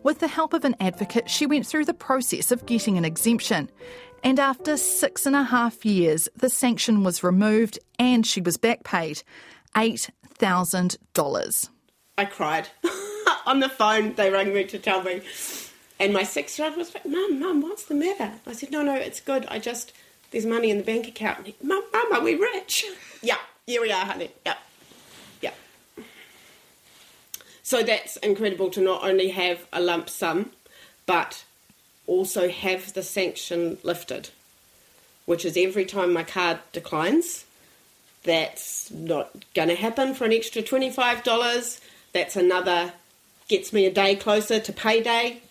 With 0.02 0.20
the 0.20 0.28
help 0.28 0.52
of 0.52 0.64
an 0.64 0.76
advocate, 0.80 1.28
she 1.28 1.46
went 1.46 1.66
through 1.66 1.84
the 1.86 1.94
process 1.94 2.52
of 2.52 2.66
getting 2.66 2.96
an 2.96 3.04
exemption. 3.04 3.70
And 4.22 4.38
after 4.38 4.76
six 4.76 5.26
and 5.26 5.36
a 5.36 5.42
half 5.44 5.84
years, 5.84 6.28
the 6.36 6.48
sanction 6.48 7.04
was 7.04 7.22
removed 7.22 7.78
and 7.98 8.26
she 8.26 8.40
was 8.40 8.56
back 8.56 8.84
paid 8.84 9.22
$8,000. 9.74 11.68
I 12.16 12.24
cried. 12.24 12.68
On 13.46 13.60
the 13.60 13.68
phone, 13.68 14.14
they 14.14 14.30
rang 14.30 14.52
me 14.52 14.64
to 14.64 14.78
tell 14.78 15.02
me. 15.02 15.22
And 16.00 16.12
my 16.12 16.22
six 16.22 16.58
year 16.58 16.68
old 16.68 16.76
was 16.76 16.94
like, 16.94 17.06
Mum, 17.06 17.40
Mum, 17.40 17.60
what's 17.60 17.84
the 17.84 17.94
matter? 17.94 18.32
I 18.46 18.52
said, 18.52 18.70
No, 18.70 18.82
no, 18.82 18.94
it's 18.94 19.20
good. 19.20 19.46
I 19.46 19.58
just, 19.58 19.92
there's 20.30 20.46
money 20.46 20.70
in 20.70 20.78
the 20.78 20.84
bank 20.84 21.08
account. 21.08 21.54
Mum, 21.62 21.82
Mum, 21.92 22.12
are 22.12 22.22
we 22.22 22.34
rich? 22.34 22.84
yeah, 23.22 23.38
here 23.66 23.80
we 23.80 23.90
are, 23.92 24.04
honey. 24.04 24.30
Yeah. 24.46 24.54
Yeah. 24.54 24.67
So 27.68 27.82
that's 27.82 28.16
incredible 28.16 28.70
to 28.70 28.80
not 28.80 29.04
only 29.04 29.28
have 29.28 29.66
a 29.74 29.78
lump 29.82 30.08
sum, 30.08 30.52
but 31.04 31.44
also 32.06 32.48
have 32.48 32.94
the 32.94 33.02
sanction 33.02 33.76
lifted, 33.82 34.30
which 35.26 35.44
is 35.44 35.54
every 35.54 35.84
time 35.84 36.14
my 36.14 36.22
card 36.22 36.60
declines, 36.72 37.44
that's 38.22 38.90
not 38.90 39.44
going 39.52 39.68
to 39.68 39.74
happen 39.74 40.14
for 40.14 40.24
an 40.24 40.32
extra 40.32 40.62
$25. 40.62 41.80
That's 42.14 42.36
another, 42.36 42.94
gets 43.48 43.70
me 43.70 43.84
a 43.84 43.92
day 43.92 44.16
closer 44.16 44.58
to 44.60 44.72
payday. 44.72 45.42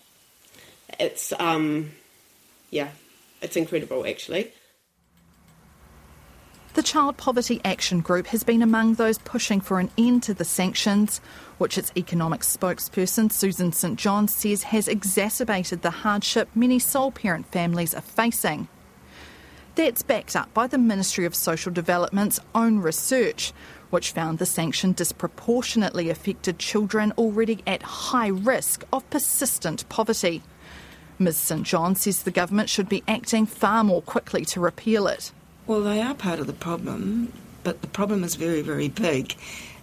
It's, 0.98 1.32
um, 1.38 1.92
yeah, 2.70 2.88
it's 3.40 3.54
incredible 3.54 4.04
actually. 4.04 4.50
The 6.78 6.84
Child 6.84 7.16
Poverty 7.16 7.60
Action 7.64 8.02
Group 8.02 8.28
has 8.28 8.44
been 8.44 8.62
among 8.62 8.94
those 8.94 9.18
pushing 9.18 9.60
for 9.60 9.80
an 9.80 9.90
end 9.98 10.22
to 10.22 10.32
the 10.32 10.44
sanctions, 10.44 11.20
which 11.58 11.76
its 11.76 11.90
economic 11.96 12.42
spokesperson 12.42 13.32
Susan 13.32 13.72
St 13.72 13.98
John 13.98 14.28
says 14.28 14.62
has 14.62 14.86
exacerbated 14.86 15.82
the 15.82 15.90
hardship 15.90 16.48
many 16.54 16.78
sole 16.78 17.10
parent 17.10 17.50
families 17.50 17.94
are 17.94 18.00
facing. 18.00 18.68
That's 19.74 20.04
backed 20.04 20.36
up 20.36 20.54
by 20.54 20.68
the 20.68 20.78
Ministry 20.78 21.24
of 21.24 21.34
Social 21.34 21.72
Development's 21.72 22.38
own 22.54 22.78
research, 22.78 23.52
which 23.90 24.12
found 24.12 24.38
the 24.38 24.46
sanction 24.46 24.92
disproportionately 24.92 26.10
affected 26.10 26.60
children 26.60 27.12
already 27.18 27.60
at 27.66 27.82
high 27.82 28.28
risk 28.28 28.84
of 28.92 29.10
persistent 29.10 29.88
poverty. 29.88 30.44
Ms 31.18 31.38
St 31.38 31.64
John 31.64 31.96
says 31.96 32.22
the 32.22 32.30
government 32.30 32.70
should 32.70 32.88
be 32.88 33.02
acting 33.08 33.46
far 33.46 33.82
more 33.82 34.00
quickly 34.00 34.44
to 34.44 34.60
repeal 34.60 35.08
it. 35.08 35.32
Well, 35.68 35.82
they 35.82 36.00
are 36.00 36.14
part 36.14 36.40
of 36.40 36.46
the 36.46 36.54
problem, 36.54 37.30
but 37.62 37.82
the 37.82 37.88
problem 37.88 38.24
is 38.24 38.36
very, 38.36 38.62
very 38.62 38.88
big. 38.88 39.36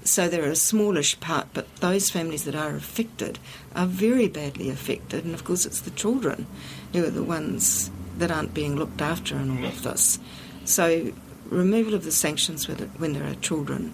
So 0.03 0.27
they're 0.27 0.45
a 0.45 0.55
smallish 0.55 1.19
part, 1.19 1.49
but 1.53 1.73
those 1.75 2.09
families 2.09 2.43
that 2.45 2.55
are 2.55 2.75
affected 2.75 3.37
are 3.75 3.85
very 3.85 4.27
badly 4.27 4.71
affected, 4.71 5.25
and 5.25 5.35
of 5.35 5.43
course, 5.43 5.63
it's 5.63 5.81
the 5.81 5.91
children 5.91 6.47
who 6.91 7.05
are 7.05 7.11
the 7.11 7.23
ones 7.23 7.91
that 8.17 8.31
aren't 8.31 8.55
being 8.55 8.75
looked 8.75 8.99
after 8.99 9.35
in 9.35 9.59
all 9.59 9.65
of 9.65 9.83
this. 9.83 10.17
So, 10.63 11.13
removal 11.51 11.93
of 11.93 12.03
the 12.03 12.11
sanctions 12.11 12.67
when 12.67 13.13
there 13.13 13.27
are 13.27 13.35
children 13.35 13.93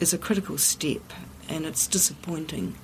is 0.00 0.12
a 0.12 0.18
critical 0.18 0.58
step, 0.58 1.14
and 1.48 1.64
it's 1.64 1.86
disappointing 1.86 2.74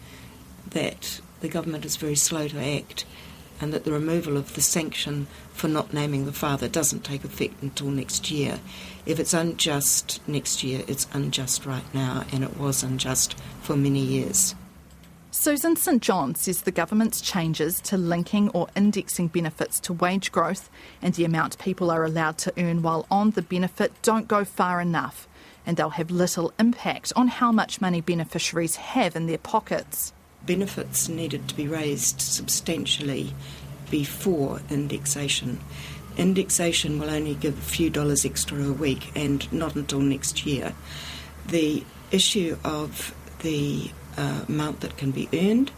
that 0.71 1.21
the 1.40 1.49
government 1.50 1.85
is 1.85 1.97
very 1.97 2.16
slow 2.16 2.49
to 2.49 2.59
act 2.59 3.04
and 3.61 3.73
that 3.73 3.85
the 3.85 3.93
removal 3.93 4.37
of 4.38 4.54
the 4.54 4.62
sanction 4.62 5.26
for 5.54 5.68
not 5.68 5.94
naming 5.94 6.26
the 6.26 6.32
father 6.32 6.68
doesn't 6.68 7.04
take 7.04 7.25
effect 7.25 7.62
until 7.62 7.87
next 7.87 8.30
year. 8.30 8.61
If 9.06 9.18
it's 9.18 9.32
unjust 9.32 10.20
next 10.28 10.62
year, 10.62 10.82
it's 10.87 11.06
unjust 11.12 11.64
right 11.64 11.94
now, 11.94 12.25
and 12.32 12.44
it 12.44 12.58
was 12.58 12.82
unjust 12.82 13.38
for 13.62 13.76
many 13.76 14.00
years. 14.00 14.54
Susan 15.30 15.75
St 15.76 16.02
John 16.02 16.34
says 16.34 16.62
the 16.62 16.70
government's 16.70 17.20
changes 17.20 17.80
to 17.82 17.96
linking 17.96 18.50
or 18.50 18.68
indexing 18.76 19.28
benefits 19.28 19.80
to 19.80 19.92
wage 19.92 20.30
growth 20.30 20.70
and 21.02 21.14
the 21.14 21.25
amount 21.25 21.58
people 21.58 21.90
are 21.90 22.04
allowed 22.04 22.38
to 22.38 22.52
earn 22.56 22.82
while 22.82 23.04
on 23.11 23.30
the 23.30 23.42
benefit 23.42 23.92
don't 24.02 24.28
go 24.28 24.44
far 24.44 24.80
enough, 24.80 25.26
and 25.66 25.76
they'll 25.76 25.90
have 25.90 26.11
little 26.11 26.52
impact 26.58 27.12
on 27.16 27.28
how 27.28 27.50
much 27.50 27.80
money 27.80 28.00
beneficiaries 28.00 28.76
have 28.76 29.16
in 29.16 29.26
their 29.26 29.38
pockets 29.38 30.12
benefits 30.46 31.08
needed 31.08 31.49
to 31.49 31.54
be 31.54 31.66
raised 31.66 32.20
substantially 32.20 33.32
before 33.90 34.60
indexation. 34.70 35.60
Indexation 36.16 36.98
will 36.98 37.10
only 37.10 37.34
give 37.34 37.58
a 37.58 37.62
few 37.62 37.90
dollars 37.90 38.24
extra 38.24 38.62
a 38.62 38.72
week 38.72 39.10
and 39.16 39.50
not 39.52 39.74
until 39.74 40.00
next 40.00 40.46
year. 40.46 40.74
The 41.46 41.84
issue 42.10 42.56
of 42.64 43.14
the 43.40 43.90
uh, 44.16 44.44
amount 44.48 44.80
that 44.80 44.96
can 44.96 45.10
be 45.10 45.28
earned, 45.32 45.72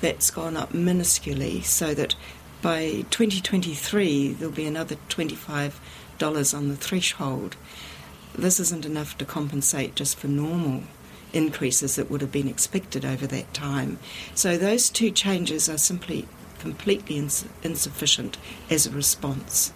that's 0.00 0.30
gone 0.30 0.56
up 0.56 0.72
minusculely 0.72 1.64
so 1.64 1.94
that 1.94 2.14
by 2.62 3.04
2023 3.10 4.32
there'll 4.34 4.54
be 4.54 4.66
another 4.66 4.96
$25 5.08 5.72
on 6.56 6.68
the 6.68 6.76
threshold. 6.76 7.56
This 8.34 8.60
isn't 8.60 8.86
enough 8.86 9.18
to 9.18 9.24
compensate 9.24 9.94
just 9.94 10.18
for 10.18 10.28
normal 10.28 10.82
increases 11.32 11.96
that 11.96 12.10
would 12.10 12.20
have 12.20 12.32
been 12.32 12.48
expected 12.48 13.04
over 13.04 13.26
that 13.26 13.52
time. 13.52 13.98
So 14.34 14.56
those 14.56 14.88
two 14.88 15.10
changes 15.10 15.68
are 15.68 15.78
simply 15.78 16.26
completely 16.58 17.16
ins- 17.16 17.44
insufficient 17.62 18.36
as 18.70 18.86
a 18.86 18.90
response. 18.90 19.72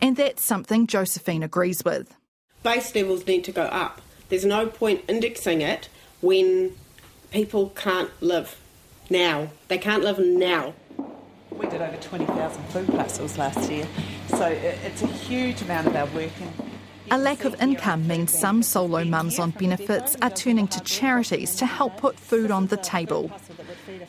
And 0.00 0.16
that's 0.16 0.42
something 0.42 0.86
Josephine 0.86 1.42
agrees 1.42 1.84
with. 1.84 2.14
Base 2.62 2.94
levels 2.94 3.26
need 3.26 3.44
to 3.44 3.52
go 3.52 3.62
up. 3.62 4.00
There's 4.28 4.44
no 4.44 4.66
point 4.66 5.04
indexing 5.08 5.60
it 5.60 5.88
when 6.20 6.74
people 7.30 7.70
can't 7.70 8.10
live 8.22 8.60
now. 9.10 9.50
They 9.68 9.78
can't 9.78 10.02
live 10.02 10.18
now. 10.18 10.74
We 11.50 11.66
did 11.66 11.82
over 11.82 11.96
20,000 11.96 12.64
food 12.64 12.88
parcels 12.88 13.36
last 13.36 13.70
year, 13.70 13.86
so 14.28 14.46
it's 14.46 15.02
a 15.02 15.06
huge 15.06 15.60
amount 15.62 15.86
of 15.86 15.94
our 15.94 16.06
work. 16.06 16.30
And 16.40 16.52
a 17.10 17.18
lack 17.18 17.44
of 17.44 17.60
income 17.60 18.06
means 18.06 18.32
some 18.32 18.62
solo 18.62 19.04
mums 19.04 19.38
on 19.38 19.50
benefits 19.50 20.16
are 20.22 20.30
turning 20.30 20.66
to 20.68 20.80
charities 20.80 21.56
to 21.56 21.66
help 21.66 21.98
put 21.98 22.18
food 22.18 22.50
on 22.50 22.68
the 22.68 22.78
table. 22.78 23.30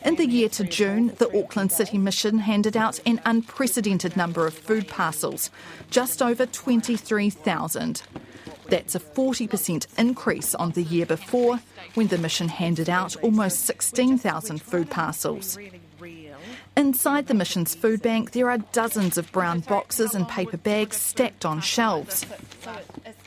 In 0.04 0.16
the 0.16 0.26
year 0.26 0.50
to 0.50 0.64
June, 0.64 1.14
the 1.16 1.34
Auckland 1.38 1.72
City 1.72 1.96
Mission 1.96 2.38
handed 2.38 2.76
out 2.76 3.00
an 3.06 3.22
unprecedented 3.24 4.18
number 4.18 4.46
of 4.46 4.52
food 4.52 4.86
parcels, 4.86 5.50
just 5.90 6.20
over 6.20 6.44
23,000. 6.44 8.02
That's 8.68 8.94
a 8.94 9.00
40% 9.00 9.86
increase 9.96 10.54
on 10.54 10.72
the 10.72 10.82
year 10.82 11.06
before, 11.06 11.60
when 11.94 12.08
the 12.08 12.18
mission 12.18 12.48
handed 12.48 12.90
out 12.90 13.16
almost 13.22 13.60
16,000 13.60 14.60
food 14.60 14.90
parcels. 14.90 15.58
Inside 16.76 17.28
the 17.28 17.34
mission's 17.34 17.74
food 17.74 18.02
bank, 18.02 18.32
there 18.32 18.50
are 18.50 18.58
dozens 18.58 19.16
of 19.16 19.32
brown 19.32 19.60
boxes 19.60 20.14
and 20.14 20.28
paper 20.28 20.58
bags 20.58 20.96
stacked 20.96 21.46
on 21.46 21.62
shelves. 21.62 22.26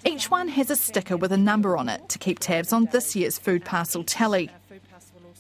Each 0.06 0.30
one 0.30 0.50
has 0.50 0.70
a 0.70 0.76
sticker 0.76 1.18
with 1.18 1.32
a 1.32 1.38
number 1.38 1.76
on 1.76 1.90
it 1.90 2.08
to 2.10 2.20
keep 2.20 2.38
tabs 2.38 2.72
on 2.72 2.86
this 2.92 3.16
year's 3.16 3.40
food 3.40 3.66
parcel 3.66 4.04
tally. 4.04 4.52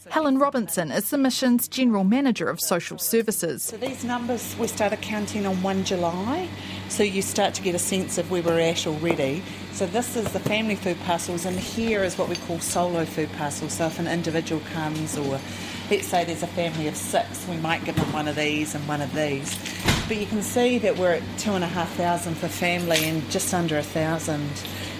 Helen 0.10 0.40
Robinson 0.40 0.92
is 0.92 1.10
the 1.10 1.18
mission's 1.18 1.68
General 1.68 2.04
Manager 2.04 2.50
of 2.50 2.60
Social 2.62 2.98
Services. 2.98 3.64
So 3.64 3.78
these 3.78 4.04
numbers 4.04 4.56
we 4.58 4.68
started 4.68 5.02
counting 5.02 5.46
on 5.46 5.62
1 5.62 5.84
July, 5.84 6.48
so 6.90 7.04
you 7.04 7.22
start 7.22 7.54
to 7.56 7.62
get 7.62 7.76
a 7.76 7.80
sense 7.80 8.18
of 8.18 8.32
where 8.32 8.42
we're 8.42 8.60
at 8.60 8.88
already. 8.88 9.44
So 9.74 9.86
this 9.86 10.16
is 10.16 10.32
the 10.34 10.40
family 10.40 10.76
food 10.76 10.98
parcels, 11.06 11.46
and 11.46 11.58
here 11.60 12.04
is 12.04 12.18
what 12.18 12.30
we 12.30 12.36
call 12.36 12.60
solo 12.60 13.06
food 13.06 13.32
parcels. 13.34 13.74
So 13.74 13.88
if 13.88 14.00
an 14.00 14.08
individual 14.08 14.62
comes, 14.74 15.18
or 15.18 15.40
let's 15.92 16.08
say 16.08 16.24
there's 16.24 16.44
a 16.44 16.48
family 16.48 16.88
of 16.88 16.96
six, 16.96 17.48
we 17.48 17.58
might 17.58 17.84
give 17.84 17.96
them 17.96 18.12
one 18.14 18.28
of 18.28 18.36
these 18.36 18.76
and 18.76 18.88
one 18.88 19.02
of 19.02 19.14
these. 19.14 19.58
But 20.08 20.18
you 20.18 20.26
can 20.26 20.42
see 20.42 20.78
that 20.80 20.98
we're 20.98 21.14
at 21.14 21.24
two 21.38 21.52
and 21.52 21.64
a 21.64 21.68
half 21.68 21.92
thousand 21.96 22.36
for 22.36 22.48
family 22.48 23.04
and 23.06 23.30
just 23.30 23.54
under 23.54 23.78
a 23.78 23.84
thousand 23.84 24.50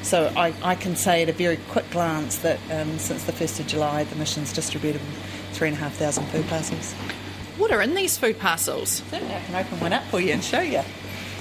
so 0.08 0.32
I, 0.38 0.54
I 0.64 0.76
can 0.76 0.96
say 0.96 1.24
at 1.24 1.28
a 1.28 1.34
very 1.34 1.58
quick 1.68 1.90
glance 1.92 2.38
that 2.38 2.60
um, 2.72 2.98
since 2.98 3.26
the 3.26 3.34
1st 3.34 3.60
of 3.60 3.68
July, 3.68 4.06
the 4.06 4.16
mission's 4.16 4.54
distributed 4.54 5.02
3,500 5.52 6.26
food 6.32 6.48
parcels. 6.48 6.94
What 7.58 7.74
are 7.74 7.82
in 7.82 7.94
these 7.94 8.18
food 8.18 8.40
parcels? 8.40 9.04
Certainly, 9.10 9.36
I 9.36 9.42
can 9.42 9.56
open 9.56 9.80
one 9.82 9.92
up 9.92 10.06
for 10.06 10.22
you 10.22 10.32
and 10.32 10.42
show 10.42 10.62
you. 10.62 10.82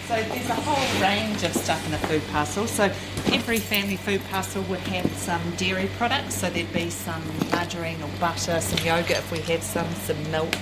So 0.09 0.15
there's 0.15 0.49
a 0.49 0.55
whole 0.55 1.01
range 1.01 1.45
of 1.45 1.55
stuff 1.55 1.87
in 1.87 1.95
a 1.95 1.99
food 1.99 2.23
parcel. 2.33 2.67
So 2.67 2.93
every 3.33 3.59
family 3.59 3.97
food 3.97 4.23
parcel 4.31 4.63
would 4.65 4.81
have 4.81 5.13
some 5.17 5.43
dairy 5.57 5.89
products. 5.97 6.35
So 6.35 6.51
there'd 6.51 6.73
be 6.73 6.91
some 6.91 7.23
margarine 7.53 8.03
or 8.03 8.11
butter, 8.19 8.61
some 8.61 8.85
yogurt 8.85 9.19
if 9.19 9.31
we 9.31 9.39
have 9.43 9.63
some, 9.63 9.89
some 9.95 10.31
milk. 10.33 10.55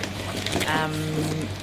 Um, 0.67 0.93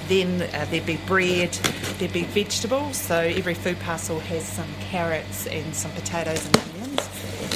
then 0.08 0.42
uh, 0.54 0.66
there'd 0.70 0.86
be 0.86 0.98
bread, 1.06 1.52
there'd 1.98 2.12
be 2.12 2.24
vegetables. 2.24 2.96
So 2.96 3.16
every 3.16 3.54
food 3.54 3.78
parcel 3.80 4.20
has 4.20 4.44
some 4.44 4.68
carrots 4.80 5.46
and 5.46 5.74
some 5.74 5.90
potatoes 5.92 6.44
and 6.46 6.56
onions. 6.58 7.08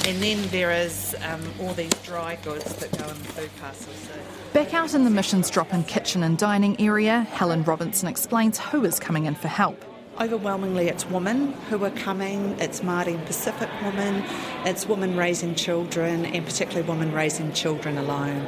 And 0.07 0.21
then 0.21 0.47
there 0.49 0.71
is 0.71 1.15
um, 1.23 1.41
all 1.61 1.73
these 1.73 1.93
dry 2.03 2.37
goods 2.43 2.75
that 2.75 2.91
go 2.97 3.03
in 3.05 3.17
the 3.17 3.25
food 3.25 3.51
parcel. 3.59 3.93
So 3.93 4.13
Back 4.53 4.73
out 4.73 4.93
in 4.93 5.03
the 5.03 5.09
mission's 5.09 5.49
drop 5.49 5.73
in 5.73 5.83
kitchen 5.83 6.23
and 6.23 6.37
dining 6.37 6.79
area, 6.79 7.21
Helen 7.21 7.63
Robinson 7.63 8.07
explains 8.07 8.57
who 8.57 8.85
is 8.85 8.99
coming 8.99 9.25
in 9.25 9.35
for 9.35 9.49
help. 9.49 9.83
Overwhelmingly, 10.19 10.87
it's 10.87 11.05
women 11.05 11.53
who 11.69 11.83
are 11.85 11.91
coming. 11.91 12.59
It's 12.59 12.79
Māori 12.79 13.13
and 13.13 13.25
Pacific 13.27 13.69
women. 13.83 14.23
It's 14.65 14.87
women 14.87 15.15
raising 15.15 15.53
children, 15.53 16.25
and 16.25 16.43
particularly 16.43 16.87
women 16.89 17.11
raising 17.13 17.53
children 17.53 17.99
alone. 17.99 18.47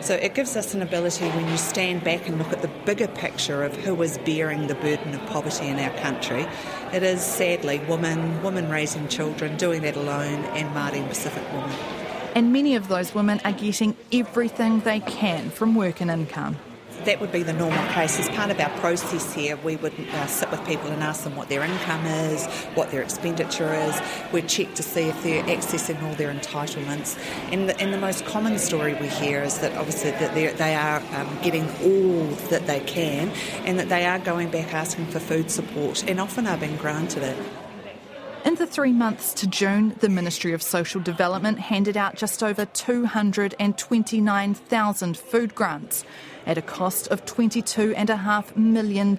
So 0.00 0.14
it 0.14 0.34
gives 0.34 0.56
us 0.56 0.72
an 0.72 0.82
ability 0.82 1.28
when 1.28 1.48
you 1.48 1.58
stand 1.58 2.02
back 2.02 2.26
and 2.26 2.38
look 2.38 2.52
at 2.52 2.62
the 2.62 2.70
bigger 2.86 3.06
picture 3.06 3.62
of 3.62 3.76
who 3.76 4.00
is 4.02 4.18
bearing 4.18 4.66
the 4.66 4.74
burden 4.76 5.14
of 5.14 5.24
poverty 5.26 5.66
in 5.66 5.78
our 5.78 5.96
country. 5.98 6.46
It 6.92 7.02
is 7.02 7.22
sadly 7.22 7.80
women, 7.80 8.42
women 8.42 8.70
raising 8.70 9.08
children, 9.08 9.56
doing 9.56 9.82
that 9.82 9.96
alone, 9.96 10.44
and 10.56 10.74
Māori 10.74 11.00
and 11.00 11.08
Pacific 11.08 11.44
women. 11.52 11.70
And 12.34 12.52
many 12.52 12.76
of 12.76 12.88
those 12.88 13.14
women 13.14 13.40
are 13.44 13.52
getting 13.52 13.96
everything 14.12 14.80
they 14.80 15.00
can 15.00 15.50
from 15.50 15.74
work 15.74 16.00
and 16.00 16.10
income 16.10 16.56
that 17.04 17.20
would 17.20 17.32
be 17.32 17.42
the 17.42 17.52
normal 17.52 17.84
case. 17.92 18.18
As 18.18 18.28
part 18.30 18.50
of 18.50 18.58
our 18.60 18.70
process 18.78 19.34
here, 19.34 19.56
we 19.56 19.76
would 19.76 19.94
uh, 19.98 20.26
sit 20.26 20.50
with 20.50 20.64
people 20.66 20.90
and 20.90 21.02
ask 21.02 21.24
them 21.24 21.36
what 21.36 21.48
their 21.48 21.62
income 21.62 22.04
is, 22.06 22.46
what 22.74 22.90
their 22.90 23.02
expenditure 23.02 23.72
is. 23.72 24.00
We'd 24.32 24.48
check 24.48 24.74
to 24.74 24.82
see 24.82 25.08
if 25.08 25.22
they're 25.22 25.42
accessing 25.44 26.02
all 26.02 26.14
their 26.14 26.32
entitlements. 26.32 27.18
And 27.52 27.68
the, 27.68 27.80
and 27.80 27.92
the 27.92 27.98
most 27.98 28.24
common 28.24 28.58
story 28.58 28.94
we 28.94 29.08
hear 29.08 29.42
is 29.42 29.58
that 29.58 29.76
obviously 29.76 30.10
that 30.12 30.34
they 30.34 30.74
are 30.74 31.02
um, 31.14 31.38
getting 31.42 31.68
all 31.82 32.24
that 32.50 32.66
they 32.66 32.80
can 32.80 33.30
and 33.64 33.78
that 33.78 33.88
they 33.88 34.06
are 34.06 34.18
going 34.18 34.50
back 34.50 34.72
asking 34.74 35.06
for 35.06 35.20
food 35.20 35.50
support 35.50 36.04
and 36.08 36.20
often 36.20 36.46
are 36.46 36.56
being 36.56 36.76
granted 36.76 37.22
it. 37.22 37.59
In 38.42 38.54
the 38.54 38.66
three 38.66 38.92
months 38.92 39.34
to 39.34 39.46
June, 39.46 39.94
the 40.00 40.08
Ministry 40.08 40.54
of 40.54 40.62
Social 40.62 41.02
Development 41.02 41.58
handed 41.58 41.98
out 41.98 42.16
just 42.16 42.42
over 42.42 42.64
229,000 42.64 45.18
food 45.18 45.54
grants 45.54 46.04
at 46.46 46.56
a 46.56 46.62
cost 46.62 47.08
of 47.08 47.26
$22.5 47.26 48.56
million. 48.56 49.18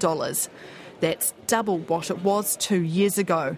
That's 1.02 1.34
double 1.46 1.78
what 1.78 2.10
it 2.10 2.24
was 2.24 2.58
two 2.58 2.82
years 2.82 3.20
ago. 3.20 3.58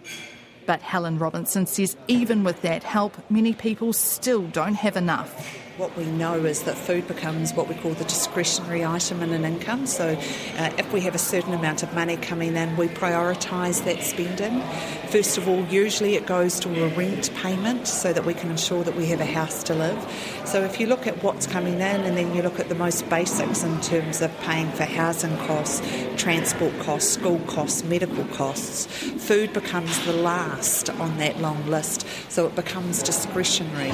But 0.65 0.81
Helen 0.81 1.17
Robinson 1.17 1.65
says 1.65 1.95
even 2.09 2.43
with 2.43 2.61
that 2.63 2.83
help, 2.83 3.15
many 3.29 3.53
people 3.53 3.93
still 3.93 4.41
don't 4.47 4.75
have 4.75 4.97
enough. 4.97 5.62
What 5.77 5.97
we 5.97 6.05
know 6.05 6.35
is 6.45 6.61
that 6.63 6.77
food 6.77 7.07
becomes 7.07 7.51
what 7.55 7.67
we 7.67 7.73
call 7.73 7.93
the 7.93 8.03
discretionary 8.03 8.85
item 8.85 9.23
in 9.23 9.33
an 9.33 9.43
income. 9.43 9.87
So, 9.87 10.15
uh, 10.59 10.71
if 10.77 10.93
we 10.93 11.01
have 11.01 11.15
a 11.15 11.19
certain 11.19 11.51
amount 11.51 11.81
of 11.81 11.91
money 11.95 12.15
coming 12.15 12.55
in, 12.55 12.77
we 12.77 12.89
prioritise 12.89 13.83
that 13.85 14.03
spending. 14.03 14.61
First 15.09 15.35
of 15.39 15.47
all, 15.47 15.65
usually 15.65 16.13
it 16.13 16.27
goes 16.27 16.59
to 16.59 16.83
a 16.83 16.89
rent 16.89 17.33
payment 17.37 17.87
so 17.87 18.13
that 18.13 18.23
we 18.23 18.35
can 18.35 18.51
ensure 18.51 18.83
that 18.83 18.95
we 18.95 19.07
have 19.07 19.19
a 19.19 19.25
house 19.25 19.63
to 19.63 19.73
live. 19.73 19.97
So, 20.45 20.61
if 20.61 20.79
you 20.79 20.85
look 20.85 21.07
at 21.07 21.23
what's 21.23 21.47
coming 21.47 21.73
in 21.73 21.81
and 21.81 22.15
then 22.15 22.35
you 22.35 22.43
look 22.43 22.59
at 22.59 22.69
the 22.69 22.75
most 22.75 23.09
basics 23.09 23.63
in 23.63 23.81
terms 23.81 24.21
of 24.21 24.31
paying 24.41 24.69
for 24.73 24.83
housing 24.83 25.35
costs, 25.47 25.81
transport 26.17 26.77
costs, 26.81 27.11
school 27.11 27.39
costs, 27.47 27.83
medical 27.83 28.25
costs, 28.25 28.85
food 28.85 29.51
becomes 29.53 30.05
the 30.05 30.13
last 30.13 30.91
on 30.91 31.17
that 31.17 31.41
long 31.41 31.65
list. 31.65 32.05
So, 32.29 32.45
it 32.45 32.53
becomes 32.53 33.01
discretionary. 33.01 33.91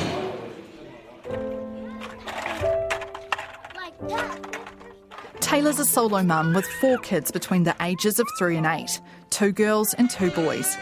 Taylor's 5.39 5.79
a 5.79 5.85
solo 5.85 6.21
mum 6.23 6.53
with 6.53 6.65
four 6.65 6.97
kids 6.99 7.31
between 7.31 7.63
the 7.63 7.75
ages 7.81 8.19
of 8.19 8.27
three 8.37 8.55
and 8.57 8.65
eight 8.65 8.99
two 9.29 9.51
girls 9.51 9.93
and 9.93 10.09
two 10.09 10.31
boys. 10.31 10.77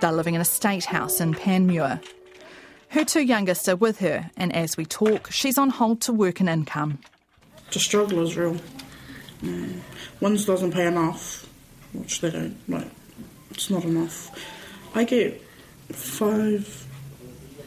They're 0.00 0.12
living 0.12 0.34
in 0.34 0.40
a 0.40 0.44
state 0.44 0.84
house 0.84 1.20
in 1.20 1.34
Panmure. 1.34 2.00
Her 2.88 3.04
two 3.04 3.22
youngest 3.22 3.68
are 3.68 3.76
with 3.76 4.00
her, 4.00 4.30
and 4.36 4.54
as 4.54 4.76
we 4.76 4.84
talk, 4.84 5.30
she's 5.30 5.56
on 5.56 5.70
hold 5.70 6.00
to 6.02 6.12
work 6.12 6.40
an 6.40 6.48
income. 6.48 6.98
The 7.72 7.78
struggle 7.78 8.20
is 8.20 8.36
real. 8.36 8.56
Mm. 9.42 9.80
One's 10.20 10.44
doesn't 10.44 10.72
pay 10.72 10.86
enough, 10.86 11.48
which 11.92 12.20
they 12.20 12.30
don't. 12.30 12.56
Like, 12.68 12.88
it's 13.50 13.70
not 13.70 13.84
enough. 13.84 14.30
I 14.94 15.04
get 15.04 15.40
five, 15.90 16.86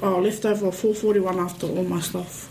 oh, 0.01 0.19
left 0.19 0.45
over 0.45 0.71
four 0.71 0.93
forty 0.93 1.19
one 1.19 1.39
after 1.39 1.67
all 1.67 1.83
my 1.83 2.01
stuff, 2.01 2.49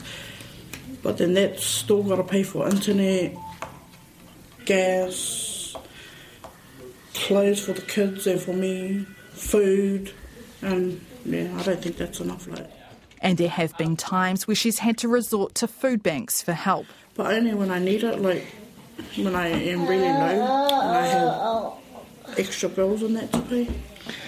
but 1.04 1.18
then 1.18 1.34
that's 1.34 1.64
still 1.64 2.02
got 2.02 2.16
to 2.16 2.24
pay 2.24 2.42
for 2.42 2.66
internet, 2.68 3.36
gas, 4.64 5.76
clothes 7.14 7.60
for 7.60 7.72
the 7.74 7.82
kids 7.82 8.26
and 8.26 8.40
for 8.40 8.52
me, 8.54 9.06
food, 9.32 10.12
and 10.62 11.00
yeah, 11.24 11.54
I 11.58 11.62
don't 11.62 11.80
think 11.82 11.96
that's 11.98 12.20
enough. 12.20 12.48
Like, 12.48 12.70
And 13.20 13.38
there 13.38 13.48
have 13.48 13.76
been 13.78 13.96
times 13.96 14.48
where 14.48 14.54
she's 14.54 14.78
had 14.78 14.98
to 14.98 15.08
resort 15.08 15.54
to 15.56 15.68
food 15.68 16.02
banks 16.02 16.42
for 16.42 16.52
help. 16.52 16.86
but 17.14 17.32
only 17.32 17.54
when 17.54 17.70
I 17.70 17.78
need 17.78 18.02
it, 18.02 18.20
like 18.20 18.46
when 19.16 19.34
I 19.36 19.48
am 19.48 19.86
really 19.86 20.08
low 20.08 20.80
and 20.80 20.96
I 20.96 21.06
have 21.06 22.38
extra 22.38 22.68
bills 22.68 23.02
and 23.02 23.16
that 23.16 23.30
to 23.32 23.40
pay. 23.42 23.68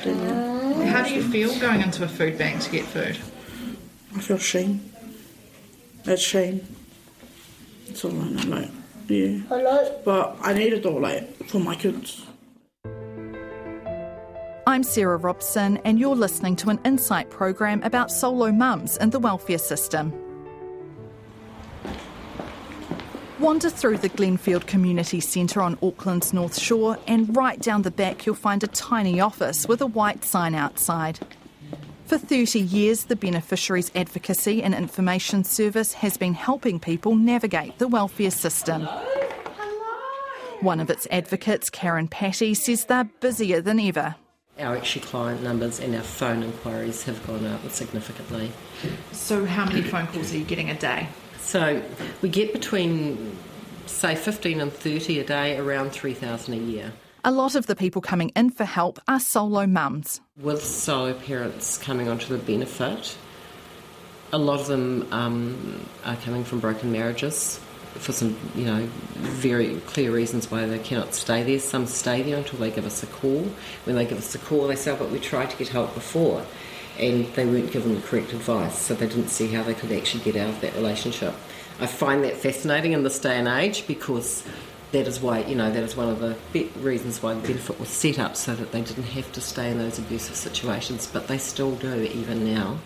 Then 0.05 0.79
yeah, 0.81 0.87
How 0.87 1.03
do 1.05 1.15
you 1.15 1.23
feel 1.23 1.59
going 1.59 1.81
into 1.81 2.05
a 2.05 2.09
food 2.09 2.39
bank 2.39 2.61
to 2.63 2.71
get 2.71 2.85
food? 2.85 3.17
I 4.15 4.21
feel 4.21 4.39
shame. 4.39 4.93
That's 6.07 6.23
shame. 6.23 6.65
That's 7.89 8.05
all 8.05 8.13
I 8.13 8.29
know. 8.29 8.57
Like, 8.57 8.71
yeah. 9.09 9.39
Hello? 9.49 10.01
But 10.05 10.37
I 10.41 10.53
need 10.55 10.73
it 10.73 10.87
all, 10.87 11.01
like, 11.01 11.45
for 11.47 11.59
my 11.59 11.75
kids. 11.75 12.25
I'm 14.69 14.85
Sarah 14.85 15.17
Robson, 15.17 15.79
and 15.79 15.99
you're 15.99 16.15
listening 16.15 16.55
to 16.57 16.71
an 16.71 16.79
insight 16.85 17.29
program 17.31 17.83
about 17.83 18.13
solo 18.13 18.53
mums 18.53 18.97
and 18.97 19.11
the 19.11 19.19
welfare 19.19 19.59
system. 19.59 20.13
Wander 23.41 23.69
through 23.69 23.99
the 23.99 24.09
Glenfield 24.09 24.69
Community 24.69 25.19
Centre 25.19 25.61
on 25.61 25.77
Auckland's 25.83 26.33
North 26.33 26.57
Shore, 26.57 26.99
and 27.09 27.37
right 27.37 27.61
down 27.61 27.83
the 27.83 27.91
back, 27.91 28.27
you'll 28.27 28.37
find 28.37 28.63
a 28.63 28.69
tiny 28.69 29.19
office 29.19 29.67
with 29.67 29.81
a 29.81 29.87
white 29.87 30.25
sign 30.25 30.55
outside. 30.55 31.19
For 32.07 32.19
30 32.19 32.61
years, 32.61 33.07
the 33.07 33.17
Beneficiaries 33.17 33.91
Advocacy 33.97 34.63
and 34.63 34.73
Information 34.73 35.43
Service 35.43 35.93
has 35.95 36.17
been 36.17 36.35
helping 36.35 36.79
people 36.79 37.17
navigate 37.17 37.79
the 37.79 37.89
welfare 37.89 38.31
system. 38.31 38.83
One 40.61 40.79
of 40.79 40.89
its 40.89 41.09
advocates, 41.11 41.69
Karen 41.69 42.07
Patty, 42.07 42.55
says 42.55 42.85
they're 42.85 43.11
busier 43.19 43.61
than 43.61 43.81
ever. 43.81 44.15
Our 44.61 44.77
actual 44.77 45.03
client 45.03 45.43
numbers 45.43 45.81
and 45.81 45.97
our 45.97 46.03
phone 46.03 46.45
inquiries 46.45 47.03
have 47.03 47.27
gone 47.27 47.45
up 47.45 47.69
significantly. 47.71 48.53
So, 49.11 49.45
how 49.45 49.65
many 49.67 49.83
phone 49.83 50.07
calls 50.07 50.33
are 50.33 50.39
you 50.39 50.45
getting 50.45 50.71
a 50.71 50.79
day? 50.79 51.09
So 51.41 51.83
we 52.23 52.29
get 52.29 52.53
between, 52.53 53.37
say, 53.87 54.15
15 54.15 54.61
and 54.61 54.73
30 54.73 55.19
a 55.19 55.25
day, 55.25 55.59
around 55.59 55.91
3,000 55.91 56.55
a 56.55 56.57
year. 56.57 56.93
A 57.27 57.33
lot 57.33 57.57
of 57.57 57.67
the 57.67 57.75
people 57.75 58.01
coming 58.01 58.31
in 58.37 58.51
for 58.51 58.65
help 58.65 59.01
are 59.09 59.19
solo 59.19 59.67
mums. 59.67 60.21
With 60.41 60.65
solo 60.65 61.13
parents 61.13 61.77
coming 61.77 62.09
onto 62.09 62.29
the 62.29 62.39
benefit, 62.41 63.19
a 64.33 64.39
lot 64.39 64.61
of 64.61 64.69
them 64.69 65.09
um, 65.11 65.85
are 66.05 66.15
coming 66.15 66.45
from 66.45 66.61
broken 66.61 66.93
marriages 66.93 67.59
for 67.95 68.13
some, 68.13 68.37
you 68.55 68.65
know, 68.65 68.87
very 69.17 69.81
clear 69.87 70.13
reasons 70.13 70.53
why 70.53 70.67
they 70.67 70.79
cannot 70.79 71.15
stay 71.15 71.43
there. 71.43 71.59
Some 71.59 71.87
stay 71.87 72.23
there 72.23 72.37
until 72.37 72.61
they 72.61 72.71
give 72.71 72.87
us 72.87 73.03
a 73.03 73.07
call. 73.07 73.43
When 73.83 73.97
they 73.97 74.07
give 74.07 74.19
us 74.19 74.33
a 74.37 74.39
call, 74.39 74.69
they 74.69 74.77
say, 74.77 74.93
oh, 74.93 74.97
but 74.97 75.11
we 75.11 75.19
tried 75.19 75.51
to 75.51 75.57
get 75.57 75.67
help 75.67 75.95
before. 75.95 76.47
And 76.97 77.27
they 77.35 77.45
weren't 77.45 77.73
given 77.73 77.97
the 77.97 78.03
correct 78.03 78.35
advice, 78.35 78.79
so 78.79 78.95
they 78.95 79.09
didn't 79.09 79.31
see 79.31 79.49
how 79.49 79.65
they 79.65 79.75
could 79.75 79.91
actually 79.91 80.23
get 80.23 80.37
out 80.37 80.51
of 80.51 80.61
that 80.61 80.77
relationship. 80.77 81.35
I 81.81 81.89
find 81.89 82.23
that 82.23 82.37
fascinating 82.37 82.93
in 82.93 83.03
this 83.03 83.19
day 83.19 83.37
and 83.37 83.49
age 83.49 83.85
because 83.89 84.45
that 84.93 85.07
is 85.07 85.21
why, 85.21 85.41
you 85.41 85.55
know, 85.55 85.71
that 85.71 85.83
is 85.83 85.97
one 85.97 86.09
of 86.09 86.21
the 86.21 86.37
be- 86.53 86.71
reasons 86.79 87.23
why 87.23 87.35
the 87.35 87.41
benefit 87.41 87.79
was 87.79 87.89
set 87.89 88.19
up 88.19 88.37
so 88.37 88.55
that 88.55 88.73
they 88.73 88.83
didn't 88.83 89.05
have 89.05 89.31
to 89.33 89.41
stay 89.41 89.71
in 89.71 89.79
those 89.79 89.99
abusive 89.99 90.37
situations, 90.37 91.07
but 91.07 91.27
they 91.29 91.39
still 91.39 91.75
do 91.77 92.03
even 92.15 92.45
now. 92.55 92.79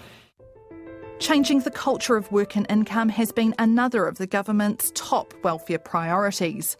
Changing 1.19 1.61
the 1.61 1.71
culture 1.71 2.17
of 2.17 2.33
work 2.33 2.57
and 2.57 2.67
income 2.71 3.11
has 3.11 3.31
been 3.31 3.55
another 3.59 4.07
of 4.07 4.17
the 4.17 4.27
government's 4.27 4.91
top 4.95 5.35
welfare 5.45 5.79
priorities. 5.79 6.79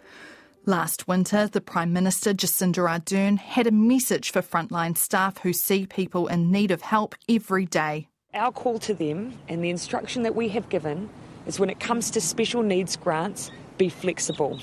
Last 0.65 1.07
winter, 1.07 1.47
the 1.47 1.61
Prime 1.61 1.93
Minister 1.93 2.33
Jacinda 2.33 2.89
Ardern 2.89 3.39
had 3.39 3.67
a 3.67 3.71
message 3.71 4.31
for 4.31 4.41
frontline 4.41 4.97
staff 4.97 5.39
who 5.39 5.53
see 5.53 5.87
people 5.87 6.27
in 6.29 6.51
need 6.51 6.71
of 6.71 6.81
help 6.81 7.15
every 7.29 7.67
day. 7.67 8.09
Our 8.33 8.53
call 8.53 8.79
to 8.81 8.95
them 8.95 9.35
and 9.49 9.63
the 9.63 9.71
instruction 9.71 10.23
that 10.23 10.35
we 10.35 10.49
have 10.51 10.69
given 10.71 11.11
is 11.47 11.59
when 11.59 11.69
it 11.69 11.81
comes 11.81 12.11
to 12.13 12.21
special 12.21 12.63
needs 12.63 12.97
grants, 12.97 13.51
be 13.77 13.89
flexible. 13.89 14.61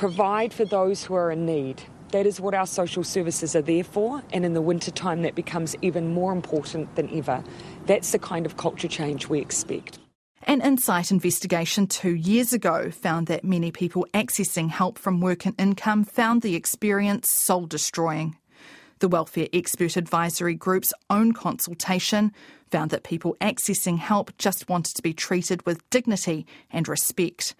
Provide 0.00 0.54
for 0.54 0.64
those 0.64 1.04
who 1.04 1.12
are 1.12 1.30
in 1.30 1.44
need. 1.44 1.82
That 2.12 2.24
is 2.24 2.40
what 2.40 2.54
our 2.54 2.66
social 2.66 3.04
services 3.04 3.54
are 3.54 3.60
there 3.60 3.84
for, 3.84 4.22
and 4.32 4.46
in 4.46 4.54
the 4.54 4.62
winter 4.62 4.90
time, 4.90 5.20
that 5.20 5.34
becomes 5.34 5.76
even 5.82 6.14
more 6.14 6.32
important 6.32 6.96
than 6.96 7.14
ever. 7.14 7.44
That's 7.84 8.12
the 8.12 8.18
kind 8.18 8.46
of 8.46 8.56
culture 8.56 8.88
change 8.88 9.28
we 9.28 9.40
expect. 9.40 9.98
An 10.44 10.62
insight 10.62 11.10
investigation 11.10 11.86
two 11.86 12.14
years 12.14 12.54
ago 12.54 12.90
found 12.90 13.26
that 13.26 13.44
many 13.44 13.70
people 13.70 14.06
accessing 14.14 14.70
help 14.70 14.98
from 14.98 15.20
work 15.20 15.44
and 15.44 15.54
income 15.60 16.04
found 16.04 16.40
the 16.40 16.54
experience 16.54 17.28
soul 17.28 17.66
destroying. 17.66 18.38
The 19.00 19.08
Welfare 19.08 19.48
Expert 19.52 19.98
Advisory 19.98 20.54
Group's 20.54 20.94
own 21.10 21.32
consultation 21.32 22.32
found 22.70 22.90
that 22.92 23.02
people 23.02 23.36
accessing 23.42 23.98
help 23.98 24.34
just 24.38 24.66
wanted 24.66 24.96
to 24.96 25.02
be 25.02 25.12
treated 25.12 25.66
with 25.66 25.90
dignity 25.90 26.46
and 26.70 26.88
respect. 26.88 27.54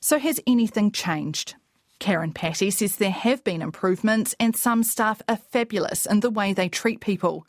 So, 0.00 0.18
has 0.18 0.40
anything 0.46 0.90
changed? 0.90 1.54
Karen 2.02 2.32
Patty 2.32 2.72
says 2.72 2.96
there 2.96 3.12
have 3.12 3.44
been 3.44 3.62
improvements 3.62 4.34
and 4.40 4.56
some 4.56 4.82
staff 4.82 5.22
are 5.28 5.36
fabulous 5.36 6.04
in 6.04 6.18
the 6.18 6.30
way 6.30 6.52
they 6.52 6.68
treat 6.68 6.98
people. 6.98 7.46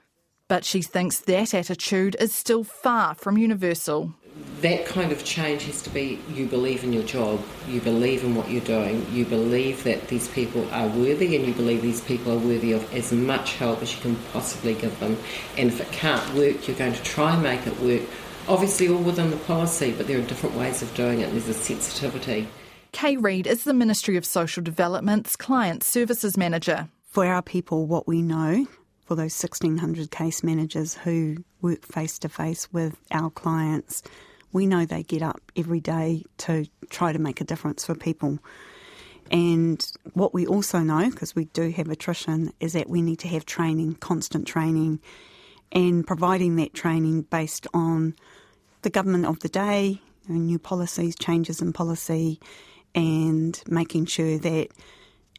But 0.48 0.64
she 0.64 0.84
thinks 0.84 1.22
that 1.22 1.56
attitude 1.56 2.16
is 2.20 2.36
still 2.36 2.64
far 2.64 3.16
from 3.16 3.40
universal. 3.40 4.14
That 4.62 4.86
kind 4.86 5.12
of 5.12 5.24
change 5.24 5.64
has 5.64 5.82
to 5.82 5.90
be 5.90 6.20
you 6.30 6.46
believe 6.46 6.84
in 6.84 6.94
your 6.94 7.02
job, 7.02 7.44
you 7.68 7.82
believe 7.82 8.24
in 8.24 8.36
what 8.36 8.48
you're 8.48 8.62
doing, 8.62 9.08
you 9.12 9.26
believe 9.26 9.84
that 9.86 10.08
these 10.10 10.28
people 10.28 10.70
are 10.72 10.88
worthy, 10.88 11.36
and 11.36 11.48
you 11.48 11.54
believe 11.56 11.82
these 11.82 12.02
people 12.02 12.34
are 12.34 12.38
worthy 12.38 12.74
of 12.74 12.94
as 12.94 13.12
much 13.12 13.56
help 13.56 13.82
as 13.82 13.96
you 13.96 14.02
can 14.04 14.16
possibly 14.34 14.76
give 14.76 15.00
them. 15.00 15.18
And 15.58 15.70
if 15.70 15.82
it 15.82 15.92
can't 15.92 16.24
work, 16.36 16.68
you're 16.68 16.78
going 16.78 16.94
to 16.94 17.02
try 17.02 17.34
and 17.34 17.42
make 17.42 17.66
it 17.66 17.80
work. 17.80 18.04
Obviously, 18.48 18.88
all 18.88 19.02
within 19.02 19.32
the 19.32 19.38
policy, 19.38 19.96
but 19.98 20.06
there 20.06 20.20
are 20.20 20.22
different 20.22 20.56
ways 20.56 20.84
of 20.84 20.94
doing 20.94 21.22
it, 21.22 21.32
there's 21.32 21.48
a 21.48 21.56
sensitivity. 21.56 22.48
Kay 22.94 23.18
Reid 23.18 23.48
is 23.48 23.64
the 23.64 23.74
Ministry 23.74 24.18
of 24.18 24.26
Social 24.26 24.64
Development's 24.64 25.36
Client 25.36 25.84
Services 25.84 26.38
Manager. 26.38 26.88
For 27.10 27.26
our 27.26 27.42
people, 27.42 27.88
what 27.88 28.08
we 28.08 28.22
know, 28.22 28.68
for 29.06 29.16
those 29.16 29.44
1,600 29.44 30.12
case 30.12 30.44
managers 30.44 30.94
who 30.94 31.38
work 31.62 31.84
face 31.84 32.20
to 32.20 32.30
face 32.30 32.72
with 32.72 32.96
our 33.12 33.32
clients, 33.32 34.04
we 34.54 34.68
know 34.68 34.86
they 34.86 35.02
get 35.02 35.24
up 35.24 35.42
every 35.58 35.82
day 35.82 36.24
to 36.38 36.66
try 36.92 37.12
to 37.12 37.20
make 37.20 37.42
a 37.42 37.44
difference 37.44 37.84
for 37.84 37.96
people. 37.96 38.38
And 39.32 39.86
what 40.14 40.34
we 40.34 40.46
also 40.46 40.80
know, 40.80 41.10
because 41.10 41.36
we 41.36 41.46
do 41.46 41.72
have 41.72 41.90
attrition, 41.90 42.54
is 42.60 42.74
that 42.74 42.90
we 42.90 43.02
need 43.02 43.20
to 43.20 43.28
have 43.28 43.46
training, 43.46 43.96
constant 43.96 44.48
training, 44.48 45.02
and 45.72 46.06
providing 46.06 46.58
that 46.58 46.76
training 46.76 47.24
based 47.24 47.66
on 47.74 48.16
the 48.84 48.92
government 48.92 49.26
of 49.26 49.40
the 49.40 49.50
day, 49.50 50.00
new 50.30 50.60
policies, 50.60 51.16
changes 51.16 51.60
in 51.60 51.74
policy, 51.74 52.40
and 52.96 53.62
making 53.68 54.06
sure 54.06 54.38
that 54.38 54.68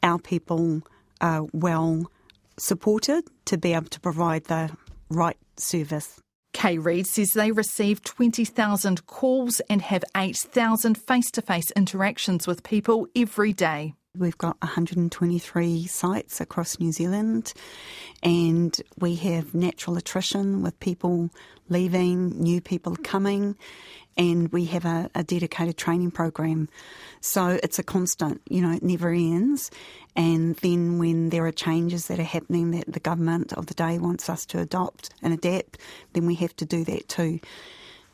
our 0.03 0.19
people 0.19 0.83
are 1.21 1.47
well 1.53 2.11
supported 2.57 3.25
to 3.47 3.59
be 3.59 3.73
able 3.73 3.87
to 3.87 4.01
provide 4.01 4.45
the 4.45 4.71
right 5.09 5.39
service. 5.57 6.21
Kay 6.53 6.79
Reid 6.79 7.07
says 7.07 7.33
they 7.33 7.51
receive 7.51 8.05
20,000 8.05 9.07
calls 9.07 9.61
and 9.69 9.83
have 9.83 10.05
8,000 10.17 10.97
face 10.97 11.31
to 11.33 11.43
face 11.43 11.71
interactions 11.73 12.47
with 12.47 12.63
people 12.63 13.09
every 13.17 13.53
day. 13.53 13.95
We've 14.17 14.39
got 14.39 14.61
123 14.63 15.87
sites 15.89 16.41
across 16.41 16.79
New 16.79 16.93
Zealand, 16.93 17.53
and 18.23 18.81
we 19.01 19.17
have 19.17 19.57
natural 19.57 19.97
attrition 19.97 20.63
with 20.63 20.79
people 20.79 21.31
leaving, 21.69 22.31
new 22.41 22.61
people 22.61 22.95
coming, 23.03 23.57
and 24.17 24.53
we 24.53 24.67
have 24.67 24.85
a, 24.85 25.11
a, 25.15 25.25
dedicated 25.25 25.77
training 25.77 26.11
program. 26.11 26.69
So 27.21 27.59
it's 27.63 27.79
a 27.79 27.83
constant, 27.83 28.41
you 28.49 28.61
know, 28.61 28.73
it 28.73 28.83
never 28.83 29.11
ends. 29.11 29.71
And 30.15 30.57
then 30.57 30.99
when 30.99 31.31
there 31.31 31.47
are 31.47 31.53
changes 31.53 32.07
that 32.07 32.21
are 32.21 32.23
happening 32.23 32.71
that 32.73 32.93
the 32.93 33.01
government 33.01 33.53
of 33.53 33.67
the 33.67 33.75
day 33.75 33.99
wants 33.99 34.29
us 34.29 34.47
to 34.47 34.61
adopt 34.61 35.11
and 35.23 35.35
adapt, 35.35 35.79
then 36.13 36.27
we 36.27 36.37
have 36.37 36.55
to 36.57 36.65
do 36.65 36.85
that 36.85 37.09
too. 37.09 37.41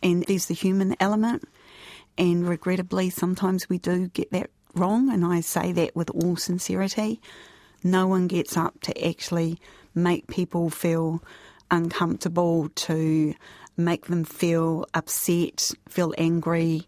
And 0.03 0.25
there's 0.25 0.47
the 0.47 0.55
human 0.55 0.97
element, 0.99 1.47
and 2.17 2.49
regrettably, 2.49 3.11
sometimes 3.11 3.69
we 3.69 3.79
do 3.79 4.09
get 4.09 4.31
that 4.33 4.51
wrong, 4.75 5.11
and 5.11 5.25
I 5.25 5.41
say 5.41 5.73
that 5.73 5.95
with 5.95 6.11
all 6.11 6.37
sincerity. 6.37 7.21
No 7.83 8.07
one 8.07 8.27
gets 8.27 8.57
up 8.57 8.81
to 8.83 9.07
actually 9.07 9.59
make 9.95 10.27
people 10.27 10.71
feel 10.71 11.23
uncomfortable, 11.71 12.69
to 12.75 13.35
make 13.81 14.07
them 14.07 14.25
feel 14.25 14.87
upset, 14.95 15.73
feel 15.89 16.15
angry. 16.19 16.87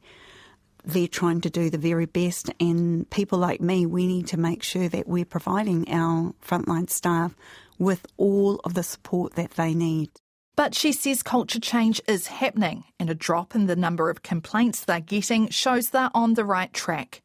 They're 0.85 1.09
trying 1.09 1.41
to 1.43 1.51
do 1.51 1.71
the 1.71 1.79
very 1.79 2.07
best, 2.07 2.51
and 2.59 3.09
people 3.11 3.39
like 3.39 3.61
me, 3.61 3.87
we 3.87 4.07
need 4.07 4.27
to 4.29 4.37
make 4.37 4.63
sure 4.63 4.89
that 4.89 5.09
we're 5.09 5.25
providing 5.25 5.89
our 5.89 6.35
frontline 6.45 6.91
staff 6.91 7.35
with 7.79 8.07
all 8.17 8.61
of 8.65 8.75
the 8.75 8.83
support 8.83 9.35
that 9.35 9.53
they 9.53 9.75
need. 9.75 10.11
But 10.55 10.75
she 10.75 10.93
says 10.93 11.23
culture 11.23 11.61
change 11.61 12.01
is 12.07 12.27
happening, 12.27 12.85
and 12.99 13.09
a 13.09 13.15
drop 13.15 13.55
in 13.55 13.67
the 13.67 13.77
number 13.77 14.11
of 14.11 14.23
complaints 14.23 14.85
they're 14.85 15.01
getting 15.01 15.49
shows 15.49 15.91
they're 15.91 16.11
on 16.15 16.35
the 16.35 16.45
right 16.45 16.73
track. 16.73 17.23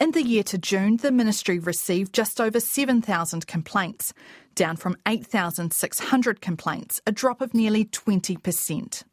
In 0.00 0.12
the 0.12 0.22
year 0.22 0.44
to 0.44 0.58
June, 0.58 0.96
the 0.96 1.10
ministry 1.10 1.58
received 1.58 2.12
just 2.14 2.40
over 2.40 2.60
7,000 2.60 3.46
complaints, 3.46 4.12
down 4.58 4.76
from 4.76 4.96
8,600 5.06 6.40
complaints, 6.42 7.00
a 7.06 7.12
drop 7.12 7.40
of 7.40 7.54
nearly 7.54 7.86
20%. 7.86 9.04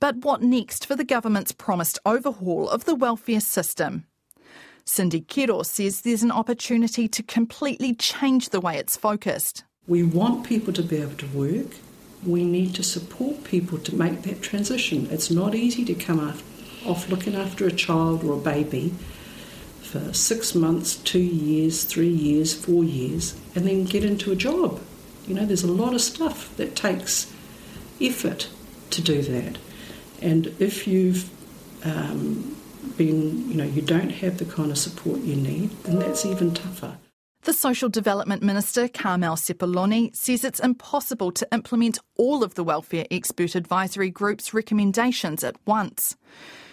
But 0.00 0.16
what 0.24 0.42
next 0.42 0.86
for 0.86 0.96
the 0.96 1.04
government's 1.04 1.52
promised 1.52 1.98
overhaul 2.04 2.68
of 2.68 2.86
the 2.86 2.94
welfare 2.96 3.40
system? 3.40 4.06
Cindy 4.84 5.20
Kiro 5.20 5.64
says 5.64 6.00
there's 6.00 6.22
an 6.22 6.32
opportunity 6.32 7.06
to 7.08 7.22
completely 7.22 7.94
change 7.94 8.48
the 8.48 8.60
way 8.60 8.78
it's 8.78 8.96
focused. 8.96 9.64
We 9.86 10.02
want 10.02 10.46
people 10.46 10.72
to 10.72 10.82
be 10.82 10.96
able 10.96 11.16
to 11.16 11.26
work. 11.26 11.76
We 12.26 12.44
need 12.44 12.74
to 12.76 12.82
support 12.82 13.44
people 13.44 13.78
to 13.78 13.94
make 13.94 14.22
that 14.22 14.42
transition. 14.42 15.08
It's 15.10 15.30
not 15.30 15.54
easy 15.54 15.84
to 15.84 15.94
come 15.94 16.18
off 16.86 17.08
looking 17.10 17.36
after 17.36 17.66
a 17.66 17.72
child 17.72 18.24
or 18.24 18.32
a 18.34 18.40
baby 18.40 18.94
for 19.90 20.12
six 20.14 20.54
months, 20.54 20.96
two 20.96 21.18
years, 21.18 21.84
three 21.84 22.08
years, 22.08 22.54
four 22.54 22.84
years, 22.84 23.34
and 23.56 23.66
then 23.66 23.84
get 23.84 24.04
into 24.04 24.30
a 24.30 24.36
job. 24.36 24.80
You 25.26 25.34
know, 25.34 25.44
there's 25.44 25.64
a 25.64 25.72
lot 25.72 25.94
of 25.94 26.00
stuff 26.00 26.56
that 26.56 26.76
takes 26.76 27.32
effort 28.00 28.48
to 28.90 29.02
do 29.02 29.20
that. 29.22 29.58
And 30.22 30.46
if 30.60 30.86
you've 30.86 31.28
um, 31.84 32.56
been, 32.96 33.50
you 33.50 33.56
know, 33.56 33.64
you 33.64 33.82
don't 33.82 34.10
have 34.10 34.38
the 34.38 34.44
kind 34.44 34.70
of 34.70 34.78
support 34.78 35.20
you 35.20 35.34
need, 35.34 35.70
then 35.82 35.98
that's 35.98 36.24
even 36.24 36.54
tougher. 36.54 36.96
The 37.42 37.52
Social 37.52 37.88
Development 37.88 38.42
Minister, 38.42 38.86
Carmel 38.86 39.34
Sepuloni, 39.34 40.14
says 40.14 40.44
it's 40.44 40.60
impossible 40.60 41.32
to 41.32 41.48
implement 41.52 41.98
all 42.16 42.44
of 42.44 42.54
the 42.54 42.62
Welfare 42.62 43.06
Expert 43.10 43.54
Advisory 43.54 44.10
Group's 44.10 44.52
recommendations 44.52 45.42
at 45.42 45.56
once. 45.66 46.16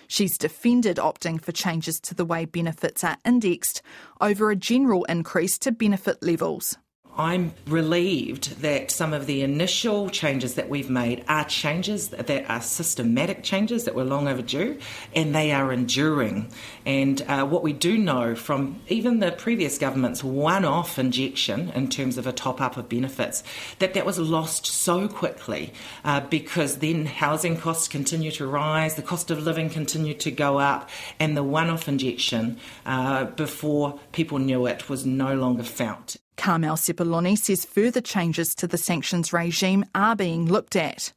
She's 0.07 0.37
defended 0.37 0.97
opting 0.97 1.41
for 1.41 1.51
changes 1.51 1.99
to 2.01 2.15
the 2.15 2.25
way 2.25 2.45
benefits 2.45 3.03
are 3.03 3.17
indexed 3.25 3.81
over 4.21 4.49
a 4.49 4.55
general 4.55 5.03
increase 5.05 5.57
to 5.59 5.71
benefit 5.71 6.23
levels. 6.23 6.77
I'm 7.17 7.55
relieved 7.65 8.61
that 8.61 8.91
some 8.91 9.11
of 9.11 9.25
the 9.25 9.41
initial 9.41 10.09
changes 10.09 10.53
that 10.53 10.69
we've 10.69 10.89
made 10.89 11.25
are 11.27 11.45
changes 11.45 12.09
that 12.09 12.29
are 12.47 12.61
systematic 12.61 13.43
changes 13.43 13.85
that 13.85 13.95
were 13.95 14.03
long 14.03 14.27
overdue 14.27 14.77
and 15.15 15.33
they 15.33 15.51
are 15.51 15.73
enduring. 15.73 16.51
And 16.85 17.23
uh, 17.23 17.45
what 17.45 17.63
we 17.63 17.73
do 17.73 17.97
know 17.97 18.35
from 18.35 18.81
even 18.87 19.17
the 19.17 19.31
previous 19.31 19.79
government's 19.79 20.23
one 20.23 20.63
off 20.63 20.99
injection 20.99 21.69
in 21.71 21.89
terms 21.89 22.19
of 22.19 22.27
a 22.27 22.31
top 22.31 22.61
up 22.61 22.77
of 22.77 22.87
benefits, 22.87 23.43
that 23.79 23.95
that 23.95 24.05
was 24.05 24.19
lost 24.19 24.67
so 24.67 25.07
quickly 25.07 25.73
uh, 26.03 26.19
because 26.19 26.77
then 26.77 27.07
housing 27.07 27.57
costs 27.57 27.87
continue 27.87 28.29
to 28.31 28.45
rise, 28.45 28.93
the 28.93 29.01
cost 29.01 29.31
of 29.31 29.43
living 29.43 29.71
continued 29.71 30.19
to 30.19 30.29
go 30.29 30.59
up, 30.59 30.87
and 31.19 31.35
the 31.35 31.43
one 31.43 31.71
off 31.71 31.87
injection 31.87 32.59
uh, 32.85 33.25
before 33.25 33.99
people 34.11 34.37
knew 34.37 34.67
it 34.67 34.87
was 34.87 35.03
no 35.03 35.33
longer 35.33 35.63
felt. 35.63 36.17
Carmel 36.37 36.75
Sepuloni 36.75 37.37
says 37.37 37.65
further 37.65 37.99
changes 37.99 38.55
to 38.55 38.67
the 38.67 38.77
sanctions 38.77 39.33
regime 39.33 39.83
are 39.93 40.15
being 40.15 40.45
looked 40.45 40.75
at. 40.75 41.11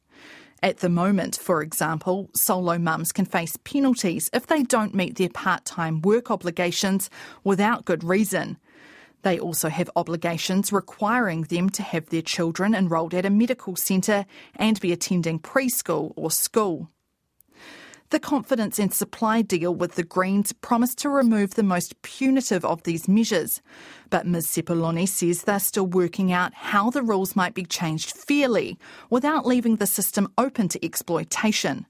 At 0.63 0.77
the 0.77 0.89
moment, 0.89 1.37
for 1.37 1.61
example, 1.61 2.29
solo 2.35 2.77
mums 2.77 3.11
can 3.11 3.25
face 3.25 3.57
penalties 3.63 4.29
if 4.33 4.45
they 4.47 4.63
don't 4.63 4.93
meet 4.93 5.15
their 5.15 5.29
part 5.29 5.65
time 5.65 6.01
work 6.01 6.29
obligations 6.29 7.09
without 7.43 7.85
good 7.85 8.03
reason. 8.03 8.57
They 9.23 9.39
also 9.39 9.69
have 9.69 9.89
obligations 9.95 10.73
requiring 10.73 11.43
them 11.43 11.69
to 11.71 11.83
have 11.83 12.09
their 12.09 12.21
children 12.21 12.75
enrolled 12.75 13.13
at 13.13 13.25
a 13.25 13.29
medical 13.29 13.75
centre 13.75 14.25
and 14.55 14.79
be 14.79 14.91
attending 14.91 15.39
preschool 15.39 16.13
or 16.15 16.31
school. 16.31 16.89
The 18.11 18.19
confidence 18.19 18.77
and 18.77 18.93
supply 18.93 19.41
deal 19.41 19.73
with 19.73 19.95
the 19.95 20.03
Greens 20.03 20.51
promised 20.51 20.97
to 20.97 21.09
remove 21.09 21.53
the 21.53 21.63
most 21.63 22.01
punitive 22.01 22.65
of 22.65 22.83
these 22.83 23.07
measures. 23.07 23.61
But 24.09 24.27
Ms 24.27 24.47
Sepuloni 24.47 25.07
says 25.07 25.43
they're 25.43 25.61
still 25.61 25.87
working 25.87 26.29
out 26.29 26.53
how 26.53 26.89
the 26.89 27.03
rules 27.03 27.37
might 27.37 27.53
be 27.53 27.63
changed 27.63 28.11
fairly 28.11 28.77
without 29.09 29.45
leaving 29.45 29.77
the 29.77 29.87
system 29.87 30.27
open 30.37 30.67
to 30.67 30.85
exploitation. 30.85 31.85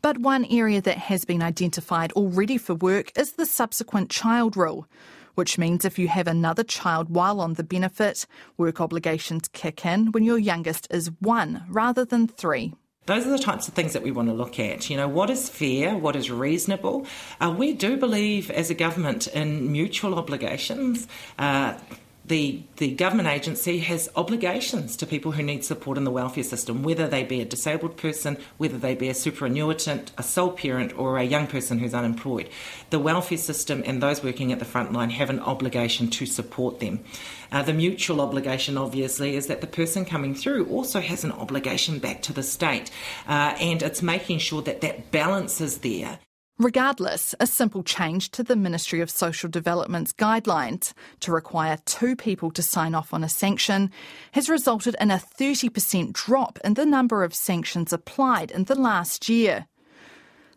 But 0.00 0.16
one 0.16 0.46
area 0.46 0.80
that 0.80 0.96
has 0.96 1.26
been 1.26 1.42
identified 1.42 2.12
already 2.12 2.56
for 2.56 2.74
work 2.74 3.12
is 3.14 3.32
the 3.32 3.44
subsequent 3.44 4.08
child 4.08 4.56
rule, 4.56 4.86
which 5.34 5.58
means 5.58 5.84
if 5.84 5.98
you 5.98 6.08
have 6.08 6.28
another 6.28 6.64
child 6.64 7.10
while 7.10 7.42
on 7.42 7.54
the 7.54 7.62
benefit, 7.62 8.26
work 8.56 8.80
obligations 8.80 9.48
kick 9.48 9.84
in 9.84 10.12
when 10.12 10.24
your 10.24 10.38
youngest 10.38 10.88
is 10.90 11.10
one 11.20 11.64
rather 11.68 12.06
than 12.06 12.26
three. 12.26 12.72
Those 13.06 13.26
are 13.26 13.30
the 13.30 13.38
types 13.38 13.66
of 13.66 13.74
things 13.74 13.94
that 13.94 14.02
we 14.02 14.12
want 14.12 14.28
to 14.28 14.34
look 14.34 14.60
at. 14.60 14.88
You 14.88 14.96
know, 14.96 15.08
what 15.08 15.28
is 15.28 15.48
fair, 15.48 15.96
what 15.96 16.14
is 16.14 16.30
reasonable. 16.30 17.06
Uh, 17.40 17.52
we 17.56 17.72
do 17.72 17.96
believe 17.96 18.48
as 18.50 18.70
a 18.70 18.74
government 18.74 19.26
in 19.26 19.72
mutual 19.72 20.14
obligations. 20.14 21.08
Uh, 21.36 21.74
the, 22.24 22.62
the 22.76 22.92
government 22.94 23.28
agency 23.28 23.78
has 23.80 24.08
obligations 24.14 24.96
to 24.96 25.06
people 25.06 25.32
who 25.32 25.42
need 25.42 25.64
support 25.64 25.98
in 25.98 26.04
the 26.04 26.10
welfare 26.10 26.44
system, 26.44 26.82
whether 26.82 27.08
they 27.08 27.24
be 27.24 27.40
a 27.40 27.44
disabled 27.44 27.96
person, 27.96 28.38
whether 28.58 28.78
they 28.78 28.94
be 28.94 29.08
a 29.08 29.12
superannuitant, 29.12 30.10
a 30.16 30.22
sole 30.22 30.52
parent, 30.52 30.96
or 30.96 31.18
a 31.18 31.24
young 31.24 31.46
person 31.46 31.78
who's 31.78 31.94
unemployed. 31.94 32.48
The 32.90 33.00
welfare 33.00 33.38
system 33.38 33.82
and 33.84 34.02
those 34.02 34.22
working 34.22 34.52
at 34.52 34.60
the 34.60 34.64
front 34.64 34.92
line 34.92 35.10
have 35.10 35.30
an 35.30 35.40
obligation 35.40 36.08
to 36.10 36.26
support 36.26 36.78
them. 36.78 37.00
Uh, 37.50 37.62
the 37.62 37.72
mutual 37.72 38.20
obligation, 38.20 38.78
obviously, 38.78 39.34
is 39.34 39.48
that 39.48 39.60
the 39.60 39.66
person 39.66 40.04
coming 40.04 40.34
through 40.34 40.66
also 40.66 41.00
has 41.00 41.24
an 41.24 41.32
obligation 41.32 41.98
back 41.98 42.22
to 42.22 42.32
the 42.32 42.42
state, 42.42 42.90
uh, 43.28 43.54
and 43.60 43.82
it's 43.82 44.00
making 44.00 44.38
sure 44.38 44.62
that 44.62 44.80
that 44.80 45.10
balance 45.10 45.60
is 45.60 45.78
there. 45.78 46.18
Regardless, 46.62 47.34
a 47.40 47.46
simple 47.48 47.82
change 47.82 48.30
to 48.30 48.44
the 48.44 48.54
Ministry 48.54 49.00
of 49.00 49.10
Social 49.10 49.50
Development's 49.50 50.12
guidelines 50.12 50.92
to 51.18 51.32
require 51.32 51.76
two 51.86 52.14
people 52.14 52.52
to 52.52 52.62
sign 52.62 52.94
off 52.94 53.12
on 53.12 53.24
a 53.24 53.28
sanction 53.28 53.90
has 54.30 54.48
resulted 54.48 54.94
in 55.00 55.10
a 55.10 55.16
30% 55.16 56.12
drop 56.12 56.60
in 56.62 56.74
the 56.74 56.86
number 56.86 57.24
of 57.24 57.34
sanctions 57.34 57.92
applied 57.92 58.52
in 58.52 58.62
the 58.64 58.76
last 58.76 59.28
year. 59.28 59.66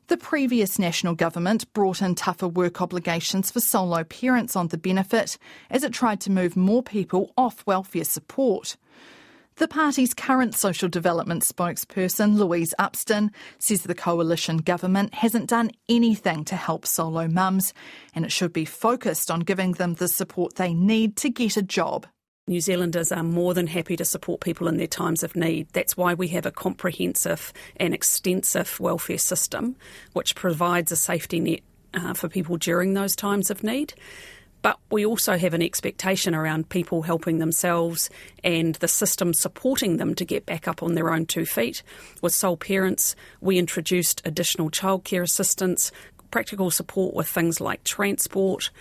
The 0.06 0.18
previous 0.18 0.78
national 0.78 1.16
government 1.16 1.74
brought 1.74 2.04
in 2.04 2.14
tougher 2.14 2.48
work 2.48 2.84
obligations 2.84 3.50
for 3.50 3.60
solo 3.60 4.04
parents 4.04 4.56
on 4.56 4.68
the 4.68 4.78
benefit 4.78 5.40
as 5.72 5.84
it 5.84 5.92
tried 5.92 6.22
to 6.22 6.32
move 6.32 6.56
more 6.56 6.84
people 6.84 7.34
off 7.36 7.66
welfare 7.66 8.04
support. 8.04 8.78
The 9.58 9.70
party's 9.70 10.14
current 10.14 10.54
social 10.54 10.90
development 10.90 11.44
spokesperson, 11.44 12.36
Louise 12.36 12.74
Upston, 12.78 13.32
says 13.58 13.84
the 13.84 13.96
coalition 13.96 14.58
government 14.58 15.14
hasn't 15.14 15.48
done 15.48 15.72
anything 15.88 16.44
to 16.46 16.58
help 16.58 16.86
solo 16.86 17.30
mums 17.30 17.74
and 18.14 18.26
it 18.26 18.34
should 18.34 18.52
be 18.52 18.66
focused 18.66 19.32
on 19.32 19.40
giving 19.40 19.72
them 19.72 19.94
the 19.94 20.10
support 20.10 20.56
they 20.56 20.74
need 20.74 21.16
to 21.18 21.30
get 21.30 21.56
a 21.56 21.62
job. 21.62 22.06
New 22.50 22.60
Zealanders 22.60 23.14
are 23.14 23.24
more 23.24 23.54
than 23.54 23.68
happy 23.68 23.96
to 23.96 24.04
support 24.04 24.42
people 24.42 24.68
in 24.68 24.76
their 24.76 24.88
times 24.88 25.24
of 25.24 25.38
need. 25.38 25.70
That's 25.72 25.96
why 25.96 26.16
we 26.16 26.28
have 26.28 26.46
a 26.46 26.52
comprehensive 26.52 27.54
and 27.78 27.94
extensive 27.94 28.78
welfare 28.82 29.18
system 29.18 29.78
which 30.12 30.36
provides 30.36 30.92
a 30.92 30.98
safety 30.98 31.40
net 31.40 31.62
uh, 31.94 32.14
for 32.14 32.28
people 32.28 32.58
during 32.58 32.94
those 32.94 33.16
times 33.16 33.50
of 33.50 33.64
need. 33.64 33.94
But 34.66 34.80
we 34.90 35.06
also 35.06 35.38
have 35.38 35.54
an 35.54 35.62
expectation 35.62 36.34
around 36.34 36.70
people 36.70 37.04
helping 37.04 37.38
themselves 37.38 38.10
and 38.44 38.74
the 38.74 38.88
system 38.88 39.32
supporting 39.32 39.98
them 39.98 40.16
to 40.16 40.26
get 40.26 40.48
back 40.48 40.68
up 40.68 40.82
on 40.82 40.96
their 40.96 41.14
own 41.14 41.28
two 41.28 41.46
feet. 41.46 41.84
With 42.24 42.34
sole 42.34 42.58
parents, 42.58 43.16
we 43.42 43.60
introduced 43.60 44.24
additional 44.26 44.72
childcare 44.72 45.22
assistance, 45.22 45.92
practical 46.32 46.72
support 46.72 47.14
with 47.14 47.28
things 47.28 47.62
like 47.62 47.84
transport, 47.84 48.72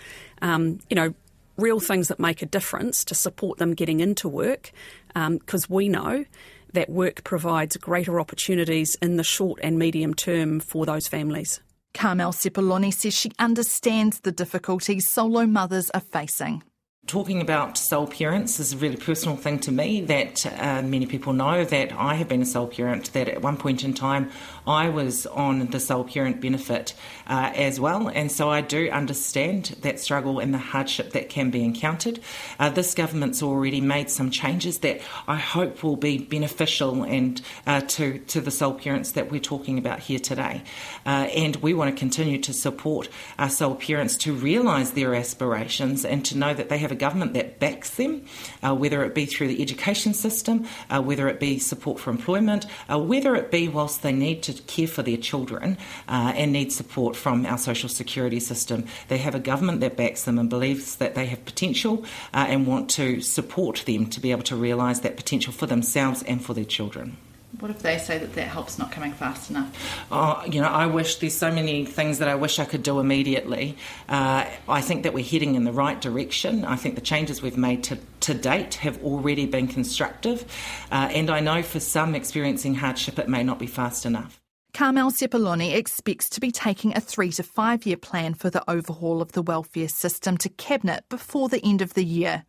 um, 0.41 0.79
you 0.89 0.95
know, 0.95 1.13
real 1.55 1.79
things 1.79 2.07
that 2.07 2.19
make 2.19 2.41
a 2.41 2.47
difference 2.47 3.05
to 3.05 3.13
support 3.13 3.59
them 3.59 3.75
getting 3.75 3.99
into 3.99 4.27
work, 4.27 4.71
because 5.13 5.65
um, 5.65 5.69
we 5.69 5.87
know 5.87 6.25
that 6.73 6.89
work 6.89 7.23
provides 7.23 7.77
greater 7.77 8.19
opportunities 8.19 8.97
in 9.03 9.17
the 9.17 9.23
short 9.23 9.59
and 9.61 9.77
medium 9.77 10.15
term 10.15 10.59
for 10.59 10.87
those 10.87 11.07
families. 11.07 11.59
Carmel 11.95 12.33
Sepuloni 12.33 12.93
says 12.93 13.13
she 13.13 13.31
understands 13.39 14.19
the 14.19 14.31
difficulties 14.31 15.07
solo 15.07 15.47
mothers 15.47 15.89
are 15.91 16.01
facing. 16.01 16.61
Talking 17.07 17.39
about 17.39 17.77
sole 17.77 18.07
parents 18.07 18.59
is 18.59 18.73
a 18.73 18.77
really 18.77 18.95
personal 18.95 19.37
thing 19.37 19.59
to 19.59 19.71
me 19.71 20.01
that 20.01 20.43
uh, 20.59 20.81
many 20.81 21.05
people 21.05 21.33
know 21.33 21.63
that 21.63 21.91
I 21.91 22.15
have 22.15 22.27
been 22.27 22.41
a 22.41 22.47
sole 22.47 22.65
parent, 22.65 23.13
that 23.13 23.27
at 23.29 23.43
one 23.43 23.57
point 23.57 23.83
in 23.83 23.93
time 23.93 24.31
I 24.65 24.89
was 24.89 25.27
on 25.27 25.67
the 25.67 25.79
sole 25.79 26.03
parent 26.03 26.41
benefit 26.41 26.95
uh, 27.27 27.51
as 27.53 27.79
well, 27.79 28.07
and 28.07 28.31
so 28.31 28.49
I 28.49 28.61
do 28.61 28.89
understand 28.89 29.75
that 29.81 29.99
struggle 29.99 30.39
and 30.39 30.51
the 30.51 30.57
hardship 30.57 31.11
that 31.11 31.29
can 31.29 31.51
be 31.51 31.63
encountered. 31.63 32.21
Uh, 32.57 32.69
this 32.69 32.95
government's 32.95 33.43
already 33.43 33.81
made 33.81 34.09
some 34.09 34.31
changes 34.31 34.79
that 34.79 34.99
I 35.27 35.35
hope 35.35 35.83
will 35.83 35.97
be 35.97 36.17
beneficial 36.17 37.03
and 37.03 37.39
uh, 37.67 37.81
to, 37.81 38.17
to 38.17 38.41
the 38.41 38.49
sole 38.49 38.73
parents 38.73 39.11
that 39.11 39.29
we're 39.29 39.39
talking 39.39 39.77
about 39.77 39.99
here 39.99 40.17
today. 40.17 40.63
Uh, 41.05 41.29
and 41.35 41.57
we 41.57 41.75
want 41.75 41.95
to 41.95 41.99
continue 41.99 42.39
to 42.39 42.51
support 42.51 43.09
our 43.37 43.49
sole 43.49 43.75
parents 43.75 44.17
to 44.17 44.33
realise 44.33 44.89
their 44.89 45.13
aspirations 45.13 46.03
and 46.03 46.25
to 46.25 46.35
know 46.35 46.55
that 46.55 46.69
they 46.69 46.79
have 46.79 46.94
government 46.95 47.33
that 47.33 47.59
backs 47.59 47.91
them, 47.91 48.25
uh, 48.63 48.73
whether 48.75 49.03
it 49.03 49.13
be 49.13 49.25
through 49.25 49.47
the 49.47 49.61
education 49.61 50.13
system, 50.13 50.65
uh, 50.89 51.01
whether 51.01 51.27
it 51.27 51.39
be 51.39 51.59
support 51.59 51.99
for 51.99 52.09
employment, 52.09 52.65
uh, 52.89 52.97
whether 52.99 53.35
it 53.35 53.51
be 53.51 53.67
whilst 53.67 54.01
they 54.01 54.11
need 54.11 54.43
to 54.43 54.53
care 54.53 54.87
for 54.87 55.03
their 55.03 55.17
children 55.17 55.77
uh, 56.07 56.33
and 56.35 56.51
need 56.51 56.71
support 56.71 57.15
from 57.15 57.45
our 57.45 57.57
social 57.57 57.89
security 57.89 58.39
system. 58.39 58.85
They 59.07 59.17
have 59.19 59.35
a 59.35 59.39
government 59.39 59.81
that 59.81 59.97
backs 59.97 60.23
them 60.23 60.39
and 60.39 60.49
believes 60.49 60.95
that 60.97 61.15
they 61.15 61.25
have 61.27 61.45
potential 61.45 62.03
uh, 62.33 62.45
and 62.47 62.67
want 62.67 62.89
to 62.91 63.21
support 63.21 63.83
them 63.85 64.07
to 64.07 64.19
be 64.19 64.31
able 64.31 64.43
to 64.43 64.55
realise 64.55 64.99
that 64.99 65.17
potential 65.17 65.53
for 65.53 65.65
themselves 65.65 66.23
and 66.23 66.43
for 66.43 66.53
their 66.53 66.65
children. 66.65 67.17
What 67.59 67.71
if 67.71 67.79
they 67.79 67.97
say 67.97 68.17
that 68.17 68.33
that 68.33 68.47
help's 68.47 68.77
not 68.77 68.91
coming 68.91 69.13
fast 69.13 69.49
enough? 69.49 70.05
Oh, 70.11 70.43
you 70.45 70.61
know, 70.61 70.67
I 70.67 70.87
wish 70.87 71.17
there's 71.17 71.37
so 71.37 71.51
many 71.51 71.85
things 71.85 72.19
that 72.19 72.27
I 72.27 72.35
wish 72.35 72.59
I 72.59 72.65
could 72.65 72.83
do 72.83 72.99
immediately. 72.99 73.77
Uh, 74.09 74.45
I 74.67 74.81
think 74.81 75.03
that 75.03 75.13
we're 75.13 75.23
heading 75.23 75.55
in 75.55 75.63
the 75.63 75.71
right 75.71 75.99
direction. 75.99 76.65
I 76.65 76.75
think 76.75 76.95
the 76.95 77.01
changes 77.01 77.41
we've 77.41 77.57
made 77.57 77.83
to, 77.85 77.97
to 78.21 78.33
date 78.33 78.75
have 78.75 79.01
already 79.03 79.45
been 79.45 79.67
constructive. 79.67 80.43
Uh, 80.91 81.09
and 81.11 81.29
I 81.29 81.39
know 81.39 81.63
for 81.63 81.79
some 81.79 82.15
experiencing 82.15 82.75
hardship, 82.75 83.19
it 83.19 83.29
may 83.29 83.43
not 83.43 83.59
be 83.59 83.67
fast 83.67 84.05
enough. 84.05 84.41
Carmel 84.73 85.11
Sepuloni 85.11 85.73
expects 85.73 86.27
to 86.29 86.41
be 86.41 86.51
taking 86.51 86.97
a 86.97 86.99
three 86.99 87.31
to 87.31 87.43
five 87.43 87.85
year 87.85 87.95
plan 87.95 88.33
for 88.33 88.49
the 88.49 88.69
overhaul 88.69 89.21
of 89.21 89.31
the 89.31 89.41
welfare 89.41 89.87
system 89.87 90.37
to 90.39 90.49
Cabinet 90.49 91.05
before 91.07 91.47
the 91.47 91.63
end 91.63 91.81
of 91.81 91.93
the 91.93 92.03
year. 92.03 92.43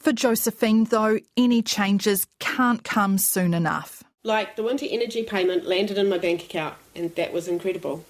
For 0.00 0.12
Josephine, 0.12 0.84
though, 0.84 1.20
any 1.36 1.62
changes 1.62 2.26
can't 2.40 2.82
come 2.82 3.18
soon 3.18 3.54
enough. 3.54 4.02
Like 4.26 4.56
the 4.56 4.62
winter 4.62 4.86
energy 4.88 5.22
payment 5.22 5.66
landed 5.66 5.98
in 5.98 6.08
my 6.08 6.16
bank 6.16 6.44
account, 6.44 6.76
and 6.96 7.14
that 7.14 7.30
was 7.30 7.46
incredible. 7.46 8.06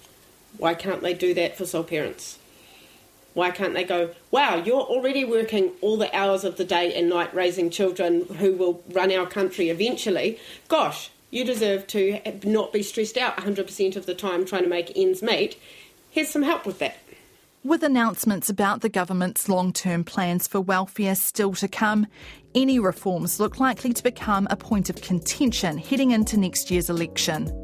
Why 0.57 0.75
can't 0.75 1.03
they 1.03 1.13
do 1.13 1.35
that 1.35 1.59
for 1.59 1.67
sole 1.67 1.83
parents? 1.83 2.39
Why 3.33 3.51
can't 3.51 3.75
they 3.75 3.83
go, 3.83 4.11
wow, 4.31 4.55
you're 4.55 4.81
already 4.81 5.25
working 5.25 5.73
all 5.81 5.97
the 5.97 6.17
hours 6.17 6.45
of 6.45 6.57
the 6.57 6.65
day 6.65 6.95
and 6.95 7.09
night 7.09 7.35
raising 7.35 7.69
children 7.69 8.27
who 8.39 8.53
will 8.53 8.85
run 8.93 9.11
our 9.11 9.27
country 9.27 9.71
eventually? 9.71 10.39
Gosh, 10.69 11.11
you 11.33 11.45
deserve 11.45 11.89
to 11.89 12.21
not 12.45 12.73
be 12.73 12.85
stressed 12.85 13.17
out 13.17 13.37
100% 13.39 13.97
of 13.97 14.07
the 14.07 14.15
time 14.15 14.47
trying 14.47 14.63
to 14.63 14.69
make 14.69 14.97
ends 14.97 15.21
meet. 15.21 15.57
Here's 16.11 16.31
some 16.31 16.45
help 16.45 16.65
with 16.65 16.79
that. 16.79 16.99
With 17.67 17.83
announcements 17.83 18.51
about 18.51 18.83
the 18.83 18.91
government's 18.91 19.49
long 19.49 19.73
term 19.73 20.05
plans 20.05 20.47
for 20.47 20.61
welfare 20.61 21.15
still 21.15 21.55
to 21.55 21.67
come, 21.67 22.07
any 22.55 22.79
reforms 22.79 23.41
look 23.41 23.59
likely 23.59 23.95
to 23.95 24.03
become 24.03 24.47
a 24.51 24.57
point 24.57 24.91
of 24.91 25.01
contention 25.01 25.79
heading 25.79 26.11
into 26.11 26.37
next 26.37 26.71
year's 26.71 26.91
election. 26.91 27.64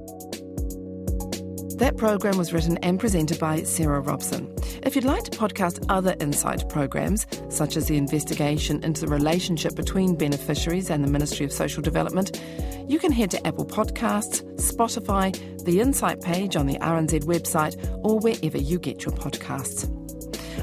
That 1.81 1.97
program 1.97 2.37
was 2.37 2.53
written 2.53 2.77
and 2.83 3.01
presented 3.01 3.41
by 3.41 3.63
Sarah 3.63 4.03
Robson. 4.03 4.55
If 4.83 4.95
you'd 4.95 5.07
like 5.07 5.25
to 5.25 5.31
podcast 5.31 5.83
other 5.89 6.15
Insight 6.21 6.69
programs, 6.69 7.27
such 7.49 7.75
as 7.75 7.89
the 7.89 7.97
investigation 7.97 8.85
into 8.85 9.01
the 9.01 9.07
relationship 9.07 9.77
between 9.77 10.15
beneficiaries 10.15 10.91
and 10.91 11.03
the 11.03 11.11
Ministry 11.11 11.47
of 11.47 11.55
Social 11.55 11.83
Development, 11.83 12.39
you 12.87 12.99
can 12.99 13.11
head 13.11 13.31
to 13.31 13.47
Apple 13.47 13.65
Podcasts, 13.65 14.43
Spotify, 14.57 15.33
the 15.65 15.81
Insight 15.81 16.21
page 16.21 16.55
on 16.55 16.67
the 16.67 16.77
RNZ 16.81 17.25
website, 17.25 17.83
or 18.05 18.19
wherever 18.19 18.59
you 18.59 18.79
get 18.79 19.07
your 19.07 19.15
podcasts. 19.15 19.89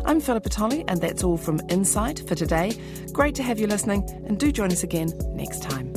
I'm 0.06 0.21
Philippa 0.21 0.49
Tolley, 0.49 0.86
and 0.88 1.01
that's 1.01 1.23
all 1.23 1.38
from 1.38 1.60
Insight 1.67 2.27
for 2.27 2.36
today. 2.36 2.73
Great 3.12 3.34
to 3.36 3.43
have 3.43 3.58
you 3.58 3.65
listening, 3.65 4.08
and 4.27 4.39
do 4.39 4.51
join 4.51 4.71
us 4.71 4.84
again 4.84 5.12
next 5.34 5.63
time. 5.63 5.91